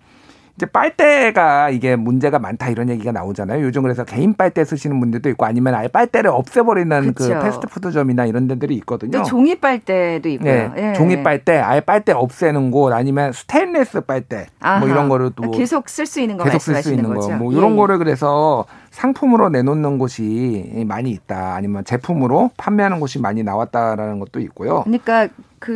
이제 0.61 0.67
빨대가 0.67 1.71
이게 1.71 1.97
문제가 1.97 2.39
많다 2.39 2.69
이런 2.69 2.91
얘기가 2.91 3.13
나오잖아요. 3.13 3.65
요즘 3.65 3.81
그래서 3.81 4.05
개인 4.05 4.35
빨대 4.35 4.63
쓰시는 4.63 5.01
분들도 5.01 5.31
있고 5.31 5.47
아니면 5.47 5.75
아예 5.75 5.89
빨대를 5.89 6.29
없애버리는 6.29 7.15
그 7.15 7.27
그쵸. 7.29 7.41
패스트푸드점이나 7.41 8.27
이런 8.27 8.47
데들이 8.47 8.75
있거든요. 8.75 9.13
또 9.13 9.23
종이 9.23 9.55
빨대도 9.55 10.29
있고요. 10.29 10.53
네, 10.53 10.71
예. 10.77 10.93
종이 10.93 11.23
빨대, 11.23 11.57
아예 11.57 11.81
빨대 11.81 12.13
없애는 12.13 12.73
곳 12.73 12.93
아니면 12.93 13.33
스테인레스 13.33 14.03
빨대 14.03 14.49
아하. 14.61 14.81
뭐 14.81 14.89
이런 14.91 15.09
거를 15.09 15.31
또 15.35 15.51
계속 15.51 15.89
쓸 15.89 16.05
수 16.05 16.21
있는 16.21 16.37
거 16.37 16.45
계속 16.45 16.61
쓸 16.61 16.83
수 16.83 16.91
있는 16.91 17.09
거, 17.09 17.15
거죠. 17.15 17.31
뭐 17.37 17.55
예, 17.55 17.57
이런 17.57 17.73
예. 17.73 17.77
거를 17.77 17.97
그래서 17.97 18.67
상품으로 18.91 19.49
내놓는 19.49 19.97
곳이 19.97 20.85
많이 20.87 21.11
있다. 21.11 21.55
아니면 21.55 21.87
제품으로 21.87 22.51
판매하는 22.59 23.01
곳이 23.01 23.19
많이 23.19 23.43
나왔다라는 23.43 24.19
것도 24.19 24.41
있고요. 24.41 24.83
그러니까 24.83 25.29
그 25.59 25.75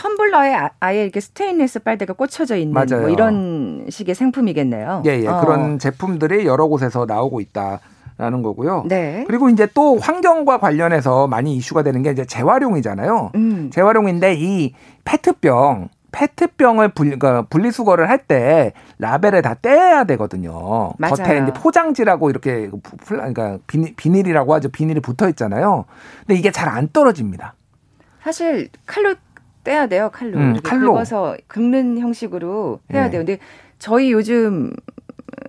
텀블러에 0.00 0.54
아- 0.54 0.70
아예 0.80 1.02
이렇게 1.02 1.20
스테인리스 1.20 1.80
빨대가 1.80 2.12
꽂혀져 2.14 2.56
있는 2.56 2.72
맞아요. 2.74 3.02
뭐 3.02 3.10
이런 3.10 3.86
식의 3.90 4.14
상품이겠네요. 4.14 5.02
예, 5.06 5.20
예. 5.22 5.26
어. 5.26 5.40
그런 5.40 5.78
제품들이 5.78 6.46
여러 6.46 6.66
곳에서 6.68 7.04
나오고 7.06 7.40
있다 7.40 7.80
라는 8.16 8.42
거고요. 8.42 8.84
네. 8.86 9.24
그리고 9.26 9.48
이제 9.48 9.66
또 9.74 9.98
환경과 9.98 10.58
관련해서 10.58 11.26
많이 11.26 11.54
이슈가 11.56 11.82
되는 11.82 12.02
게 12.02 12.10
이제 12.10 12.24
재활용이잖아요. 12.24 13.32
음. 13.34 13.70
재활용인데 13.72 14.34
이 14.38 14.74
페트병 15.04 15.88
페트병을 16.12 16.88
분리, 16.88 17.16
그러니까 17.18 17.46
분리수거를 17.48 18.08
할 18.08 18.18
때 18.26 18.72
라벨을 18.98 19.42
다 19.42 19.54
떼야 19.54 20.04
되거든요. 20.04 20.92
맞아요. 20.98 21.14
겉에 21.14 21.38
이제 21.42 21.52
포장지라고 21.52 22.30
이렇게 22.30 22.68
플- 23.04 23.16
그러니까 23.18 23.58
비닐, 23.66 23.94
비닐이라고 23.96 24.52
하죠. 24.54 24.68
비닐이 24.70 25.00
붙어 25.00 25.28
있잖아요. 25.30 25.84
근데 26.26 26.38
이게 26.38 26.50
잘 26.50 26.68
안 26.68 26.88
떨어집니다. 26.92 27.54
사실 28.22 28.68
칼로 28.86 29.14
떼야 29.64 29.86
돼요. 29.86 30.10
칼로 30.12 30.38
음, 30.38 30.56
칼로. 30.62 30.92
긁어서 30.92 31.36
긁는 31.46 31.98
형식으로 31.98 32.80
해야 32.92 33.04
네. 33.04 33.10
돼요. 33.10 33.20
근데 33.20 33.38
저희 33.78 34.12
요즘 34.12 34.72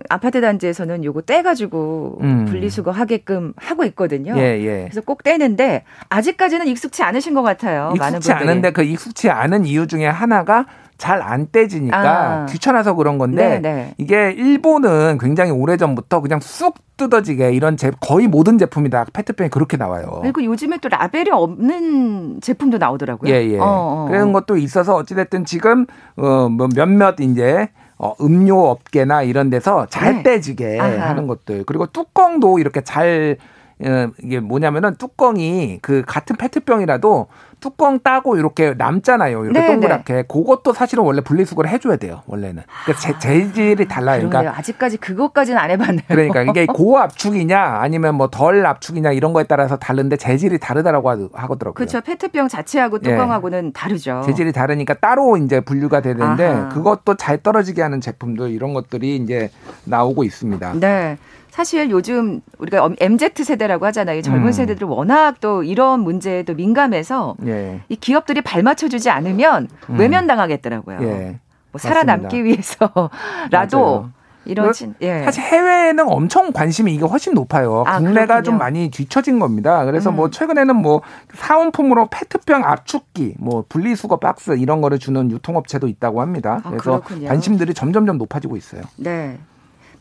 아파트 0.08 0.40
단지에서는 0.40 1.04
요거 1.04 1.22
떼가지고 1.22 2.18
음. 2.22 2.44
분리수거 2.46 2.90
하게끔 2.90 3.52
하고 3.56 3.84
있거든요. 3.86 4.34
예, 4.36 4.60
예. 4.60 4.82
그래서 4.84 5.00
꼭 5.00 5.22
떼는데 5.22 5.84
아직까지는 6.08 6.66
익숙치 6.66 7.02
않으신 7.02 7.34
것 7.34 7.42
같아요. 7.42 7.92
익숙치. 7.96 8.32
않은데 8.32 8.72
그 8.72 8.82
익숙치 8.82 9.30
않은 9.30 9.64
이유 9.64 9.86
중에 9.86 10.06
하나가 10.06 10.66
잘안 10.98 11.48
떼지니까 11.50 11.98
아. 11.98 12.46
귀찮아서 12.46 12.94
그런 12.94 13.18
건데 13.18 13.58
네, 13.58 13.60
네. 13.60 13.94
이게 13.98 14.30
일본은 14.30 15.18
굉장히 15.18 15.50
오래 15.50 15.76
전부터 15.76 16.20
그냥 16.20 16.38
쑥 16.40 16.76
뜯어지게 16.96 17.52
이런 17.52 17.76
제 17.76 17.90
거의 18.00 18.28
모든 18.28 18.56
제품이 18.58 18.90
다 18.90 19.04
페트병이 19.12 19.50
그렇게 19.50 19.76
나와요. 19.76 20.20
그리고 20.22 20.44
요즘에 20.44 20.78
또 20.78 20.88
라벨이 20.88 21.30
없는 21.30 22.40
제품도 22.40 22.78
나오더라고요. 22.78 23.32
예, 23.32 23.44
예. 23.48 23.58
어, 23.58 23.64
어, 23.64 24.06
그런 24.08 24.32
것도 24.32 24.56
있어서 24.56 24.94
어찌됐든 24.94 25.44
지금, 25.44 25.86
어, 26.16 26.48
뭐 26.48 26.68
몇몇 26.72 27.16
이제, 27.18 27.70
어, 28.02 28.16
음료 28.20 28.68
업계나 28.68 29.22
이런 29.22 29.48
데서 29.48 29.86
잘 29.86 30.16
네. 30.16 30.22
떼지게 30.24 30.80
아하. 30.80 31.10
하는 31.10 31.28
것들. 31.28 31.62
그리고 31.64 31.86
뚜껑도 31.86 32.58
이렇게 32.58 32.80
잘, 32.80 33.36
어, 33.80 34.08
이게 34.24 34.40
뭐냐면은 34.40 34.96
뚜껑이 34.96 35.78
그 35.82 36.02
같은 36.04 36.34
페트병이라도 36.36 37.28
뚜껑 37.62 38.00
따고 38.00 38.36
이렇게 38.36 38.74
남잖아요. 38.76 39.44
이렇게 39.44 39.60
네, 39.60 39.66
동그랗게. 39.68 40.22
그것도 40.28 40.72
사실은 40.72 41.04
원래 41.04 41.20
분리수거를 41.22 41.70
해줘야 41.70 41.96
돼요. 41.96 42.22
원래는. 42.26 42.64
그러니까 42.84 43.00
재, 43.00 43.18
재질이 43.18 43.86
달라요. 43.86 44.28
그러니까 44.28 44.58
아직까지 44.58 44.96
그것까지는 44.98 45.58
안 45.58 45.70
해봤네요. 45.70 46.02
그러니까 46.08 46.42
이게 46.42 46.66
고압축이냐 46.74 47.58
아니면 47.80 48.16
뭐 48.16 48.28
덜 48.32 48.66
압축이냐 48.66 49.12
이런 49.12 49.32
거에 49.32 49.44
따라서 49.44 49.76
다른데 49.76 50.16
재질이 50.16 50.58
다르다라고 50.58 51.08
하- 51.10 51.28
하더라고요. 51.32 51.74
그렇죠. 51.74 52.00
페트병 52.00 52.48
자체하고 52.48 52.98
예. 53.04 53.10
뚜껑하고는 53.10 53.72
다르죠. 53.72 54.22
재질이 54.26 54.52
다르니까 54.52 54.94
따로 54.94 55.36
이제 55.36 55.60
분류가 55.60 56.00
되는데 56.00 56.46
아하. 56.46 56.68
그것도 56.70 57.14
잘 57.16 57.38
떨어지게 57.42 57.80
하는 57.82 58.00
제품들 58.00 58.50
이런 58.50 58.74
것들이 58.74 59.16
이제 59.16 59.50
나오고 59.84 60.24
있습니다. 60.24 60.72
네. 60.80 61.18
사실 61.52 61.90
요즘 61.90 62.40
우리가 62.56 62.88
MZ 62.98 63.44
세대라고 63.44 63.84
하잖아요. 63.86 64.18
이 64.18 64.22
젊은 64.22 64.46
음. 64.46 64.52
세대들 64.52 64.86
워낙 64.86 65.38
또 65.42 65.62
이런 65.62 66.00
문제에 66.00 66.44
또 66.44 66.54
민감해서 66.54 67.36
예. 67.44 67.82
이 67.90 67.96
기업들이 67.96 68.40
발맞춰주지 68.40 69.10
않으면 69.10 69.68
음. 69.90 69.98
외면당하겠더라고요. 70.00 70.98
예. 71.02 71.40
뭐 71.70 71.78
살아남기 71.78 72.42
위해서라도. 72.42 74.08
이런 74.44 74.68
그 74.68 74.72
진, 74.72 74.94
예. 75.02 75.22
사실 75.22 75.44
해외에는 75.44 76.04
엄청 76.08 76.52
관심이 76.52 76.92
이게 76.92 77.04
훨씬 77.04 77.32
높아요. 77.32 77.84
아, 77.86 77.98
국내가 77.98 78.26
그렇군요. 78.26 78.42
좀 78.42 78.58
많이 78.58 78.90
뒤처진 78.90 79.38
겁니다. 79.38 79.84
그래서 79.84 80.10
음. 80.10 80.16
뭐 80.16 80.30
최근에는 80.30 80.74
뭐 80.74 81.02
사은품으로 81.32 82.08
페트병 82.10 82.64
압축기, 82.64 83.36
뭐 83.38 83.64
분리수거 83.68 84.16
박스 84.16 84.56
이런 84.56 84.80
거를 84.80 84.98
주는 84.98 85.30
유통업체도 85.30 85.86
있다고 85.86 86.22
합니다. 86.22 86.60
아, 86.64 86.70
그래서 86.70 87.02
그렇군요. 87.02 87.28
관심들이 87.28 87.72
점점점 87.72 88.18
높아지고 88.18 88.56
있어요. 88.56 88.82
네. 88.96 89.38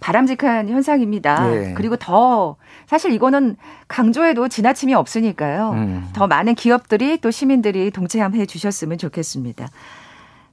바람직한 0.01 0.67
현상입니다. 0.67 1.55
예. 1.55 1.73
그리고 1.73 1.95
더 1.95 2.57
사실 2.87 3.13
이거는 3.13 3.55
강조해도 3.87 4.49
지나침이 4.49 4.93
없으니까요. 4.93 5.71
음. 5.71 6.09
더 6.11 6.27
많은 6.27 6.55
기업들이 6.55 7.19
또 7.21 7.31
시민들이 7.31 7.91
동참해 7.91 8.45
주셨으면 8.45 8.97
좋겠습니다. 8.97 9.69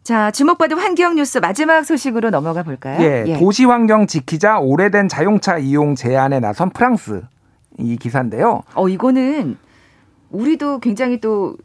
자, 0.04 0.30
주목받은 0.30 0.78
환경 0.78 1.16
뉴스 1.16 1.38
마지막 1.38 1.82
소식으로 1.84 2.30
넘어가 2.30 2.62
볼까요? 2.62 3.00
예, 3.02 3.36
도시 3.38 3.64
환경 3.64 4.06
지키자 4.06 4.58
오래된 4.58 5.08
자동차 5.08 5.58
이용 5.58 5.94
제한에 5.94 6.40
나선 6.40 6.70
프랑스 6.70 7.22
이 7.78 7.96
기사인데요. 7.96 8.62
어, 8.74 8.88
이거는 8.88 9.56
우리도 10.30 10.80
굉장히 10.80 11.20
또 11.20 11.56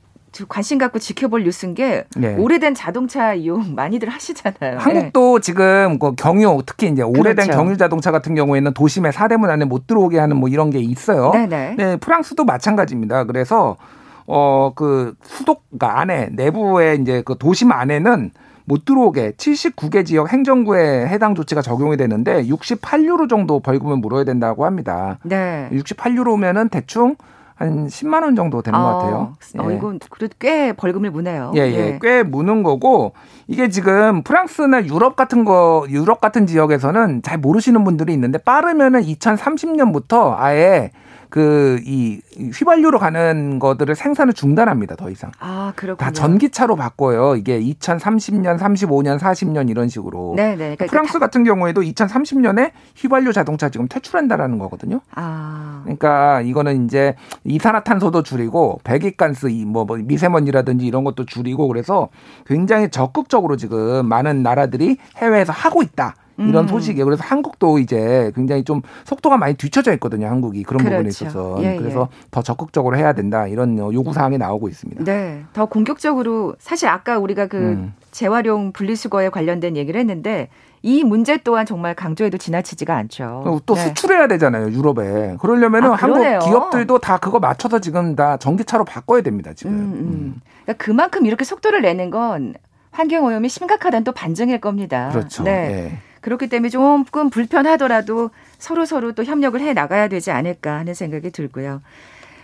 관심 0.47 0.77
갖고 0.77 0.99
지켜볼 0.99 1.43
뉴스인 1.43 1.73
게 1.73 2.05
예. 2.21 2.35
오래된 2.35 2.73
자동차 2.75 3.33
이용 3.33 3.75
많이들 3.75 4.09
하시잖아요. 4.09 4.79
한국도 4.79 5.39
지금 5.39 5.99
그 5.99 6.15
경유 6.15 6.61
특히 6.65 6.87
이제 6.87 7.01
오래된 7.03 7.47
그렇죠. 7.47 7.51
경유 7.51 7.77
자동차 7.77 8.11
같은 8.11 8.35
경우에는 8.35 8.73
도심의 8.73 9.13
사대문 9.13 9.49
안에 9.49 9.65
못 9.65 9.87
들어오게 9.87 10.19
하는 10.19 10.37
뭐 10.37 10.49
이런 10.49 10.69
게 10.69 10.79
있어요. 10.79 11.31
예. 11.35 11.45
네네. 11.45 11.75
네, 11.77 11.97
프랑스도 11.97 12.45
마찬가지입니다. 12.45 13.25
그래서 13.25 13.77
어 14.25 14.71
그 14.75 15.15
수도가 15.23 15.99
안에 15.99 16.29
내부에 16.31 16.95
이제 16.95 17.21
그 17.25 17.37
도심 17.37 17.71
안에는 17.71 18.31
못 18.65 18.85
들어오게 18.85 19.31
79개 19.31 20.05
지역 20.05 20.31
행정구에 20.31 21.07
해당 21.07 21.35
조치가 21.35 21.61
적용이 21.61 21.97
되는데 21.97 22.43
68유로 22.47 23.29
정도 23.29 23.59
벌금을 23.59 23.97
물어야 23.97 24.23
된다고 24.23 24.65
합니다. 24.65 25.19
네. 25.23 25.67
68유로면은 25.71 26.71
대충 26.71 27.15
한 27.55 27.87
10만 27.87 28.23
원 28.23 28.35
정도 28.35 28.61
되는 28.61 28.79
것 28.79 28.85
같아요. 28.85 29.35
어, 29.59 29.71
예. 29.71 29.75
이건 29.75 29.99
그래도 30.09 30.35
꽤 30.39 30.73
벌금을 30.73 31.11
무네요. 31.11 31.51
예, 31.55 31.61
예, 31.61 31.99
꽤 32.01 32.23
무는 32.23 32.63
거고 32.63 33.13
이게 33.47 33.69
지금 33.69 34.23
프랑스나 34.23 34.85
유럽 34.85 35.15
같은 35.15 35.45
거 35.45 35.85
유럽 35.89 36.19
같은 36.19 36.47
지역에서는 36.47 37.21
잘 37.21 37.37
모르시는 37.37 37.83
분들이 37.83 38.13
있는데 38.13 38.37
빠르면은 38.39 39.01
2030년부터 39.01 40.35
아예 40.37 40.91
그 41.33 41.63
이 41.85 42.21
휘발유로 42.53 42.99
가는 42.99 43.59
것들을 43.59 43.95
생산을 43.95 44.33
중단합니다. 44.33 44.95
더 44.95 45.09
이상. 45.09 45.31
아, 45.39 45.73
그렇군요. 45.75 45.97
다 45.97 46.11
전기차로 46.11 46.75
바꿔요. 46.75 47.35
이게 47.35 47.59
2030년, 47.59 48.57
35년, 48.57 49.19
40년 49.19 49.69
이런 49.69 49.89
식으로. 49.89 50.33
네, 50.35 50.51
네. 50.51 50.75
그러니까 50.75 50.85
프랑스 50.87 51.19
같은 51.19 51.43
경우에도 51.43 51.81
2030년에 51.81 52.71
휘발유 52.95 53.33
자동차 53.33 53.69
지금 53.69 53.87
퇴출한다라는 53.87 54.57
거거든요. 54.59 55.01
아. 55.15 55.81
그러니까 55.83 56.41
이거는 56.41 56.85
이제 56.85 57.15
이산화탄소도 57.43 58.23
줄이고 58.23 58.79
배기가스 58.83 59.47
이뭐 59.47 59.85
미세먼지라든지 59.85 60.85
이런 60.85 61.03
것도 61.03 61.25
줄이고 61.25 61.67
그래서 61.67 62.09
굉장히 62.45 62.89
적극적으로 62.89 63.57
지금 63.57 64.07
많은 64.07 64.43
나라들이 64.43 64.97
해외에서 65.17 65.51
하고 65.51 65.81
있다. 65.83 66.15
이런 66.37 66.65
음. 66.65 66.67
소식이에요. 66.67 67.05
그래서 67.05 67.23
한국도 67.23 67.79
이제 67.79 68.31
굉장히 68.35 68.63
좀 68.63 68.81
속도가 69.05 69.37
많이 69.37 69.53
뒤쳐져 69.55 69.93
있거든요. 69.93 70.27
한국이 70.27 70.63
그런 70.63 70.79
부분에 70.79 70.97
그렇죠. 71.03 71.25
있어서 71.25 71.63
예, 71.63 71.77
그래서 71.77 72.09
더 72.31 72.41
적극적으로 72.41 72.97
해야 72.97 73.13
된다 73.13 73.47
이런 73.47 73.77
요구 73.77 74.13
사항이 74.13 74.37
나오고 74.37 74.67
있습니다. 74.67 75.03
네. 75.03 75.43
더 75.53 75.65
공격적으로 75.65 76.55
사실 76.59 76.89
아까 76.89 77.19
우리가 77.19 77.47
그 77.47 77.57
음. 77.57 77.93
재활용 78.11 78.71
분리수거에 78.71 79.29
관련된 79.29 79.77
얘기를 79.77 79.99
했는데 79.99 80.49
이 80.81 81.03
문제 81.03 81.37
또한 81.37 81.65
정말 81.65 81.95
강조해도 81.95 82.37
지나치지가 82.37 82.95
않죠. 82.95 83.61
또 83.65 83.75
네. 83.75 83.81
수출해야 83.85 84.27
되잖아요 84.27 84.69
유럽에 84.71 85.37
그러려면은 85.39 85.91
아, 85.91 85.95
한국. 85.95 86.23
기업들도 86.39 86.99
다 86.99 87.17
그거 87.17 87.39
맞춰서 87.39 87.79
지금 87.79 88.15
다 88.15 88.37
전기차로 88.37 88.83
바꿔야 88.85 89.21
됩니다 89.21 89.53
지금. 89.53 89.73
음, 89.73 89.79
음. 89.79 90.41
그러니까 90.63 90.83
그만큼 90.83 91.25
이렇게 91.25 91.45
속도를 91.45 91.81
내는 91.81 92.09
건 92.09 92.55
환경 92.91 93.25
오염이 93.25 93.49
심각하다는 93.49 94.03
또 94.03 94.11
반증일 94.11 94.59
겁니다. 94.59 95.09
그렇죠. 95.11 95.43
네. 95.43 95.51
예. 95.51 96.12
그렇기 96.23 96.47
때문에 96.47 96.69
조금 96.69 97.29
불편하더라도 97.29 98.31
서로 98.57 98.85
서로 98.85 99.11
또 99.11 99.23
협력을 99.23 99.59
해 99.59 99.73
나가야 99.73 100.07
되지 100.07 100.31
않을까 100.31 100.77
하는 100.79 100.93
생각이 100.93 101.29
들고요. 101.29 101.81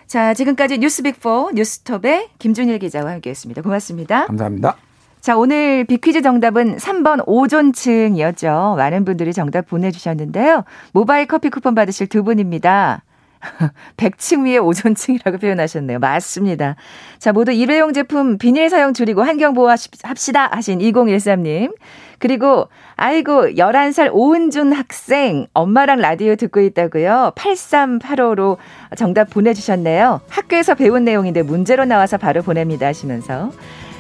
자, 0.06 0.34
지금까지 0.34 0.80
뉴스빅4 0.80 1.54
뉴스톱의 1.54 2.30
김준일 2.40 2.80
기자와 2.80 3.12
함께했습니다. 3.12 3.62
고맙습니다. 3.62 4.26
감사합니다. 4.26 4.76
자, 5.22 5.38
오늘 5.38 5.84
비퀴즈 5.86 6.22
정답은 6.22 6.78
3번 6.78 7.24
오존층이었죠. 7.26 8.76
많은 8.78 9.06
분들이 9.06 9.34
정답 9.34 9.68
보내주셨는데요. 9.68 10.64
모바일 10.94 11.26
커피 11.26 11.50
쿠폰 11.50 11.76
받으실 11.76 12.08
두 12.08 12.24
분입니다. 12.24 13.04
100층 13.98 14.46
위에 14.46 14.58
오존층이라고 14.58 15.38
표현하셨네요. 15.38 16.00
맞습니다. 16.00 16.76
자, 17.18 17.32
모두 17.32 17.52
일회용 17.52 17.94
제품 17.94 18.38
비닐 18.38 18.70
사용 18.70 18.94
줄이고 18.94 19.24
환경 19.24 19.54
보호 19.54 19.70
합시다 19.70 20.50
하신 20.52 20.80
2013님. 20.80 21.74
그리고 22.20 22.68
아이고 22.98 23.52
11살 23.52 24.10
오은준 24.12 24.74
학생 24.74 25.48
엄마랑 25.54 26.00
라디오 26.00 26.36
듣고 26.36 26.60
있다고요. 26.60 27.32
8385로 27.36 28.58
정답 28.98 29.30
보내 29.30 29.54
주셨네요. 29.54 30.20
학교에서 30.30 30.76
배운 30.76 31.06
내용인데 31.06 31.44
문제로 31.44 31.86
나와서 31.86 32.18
바로 32.18 32.42
보냅니다 32.42 32.88
하시면서 32.88 33.52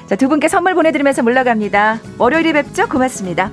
자, 0.08 0.16
두 0.16 0.28
분께 0.28 0.48
선물 0.48 0.74
보내 0.76 0.92
드리면서 0.92 1.24
물러갑니다. 1.24 2.00
월요일에 2.18 2.52
뵙죠. 2.52 2.90
고맙습니다. 2.90 3.52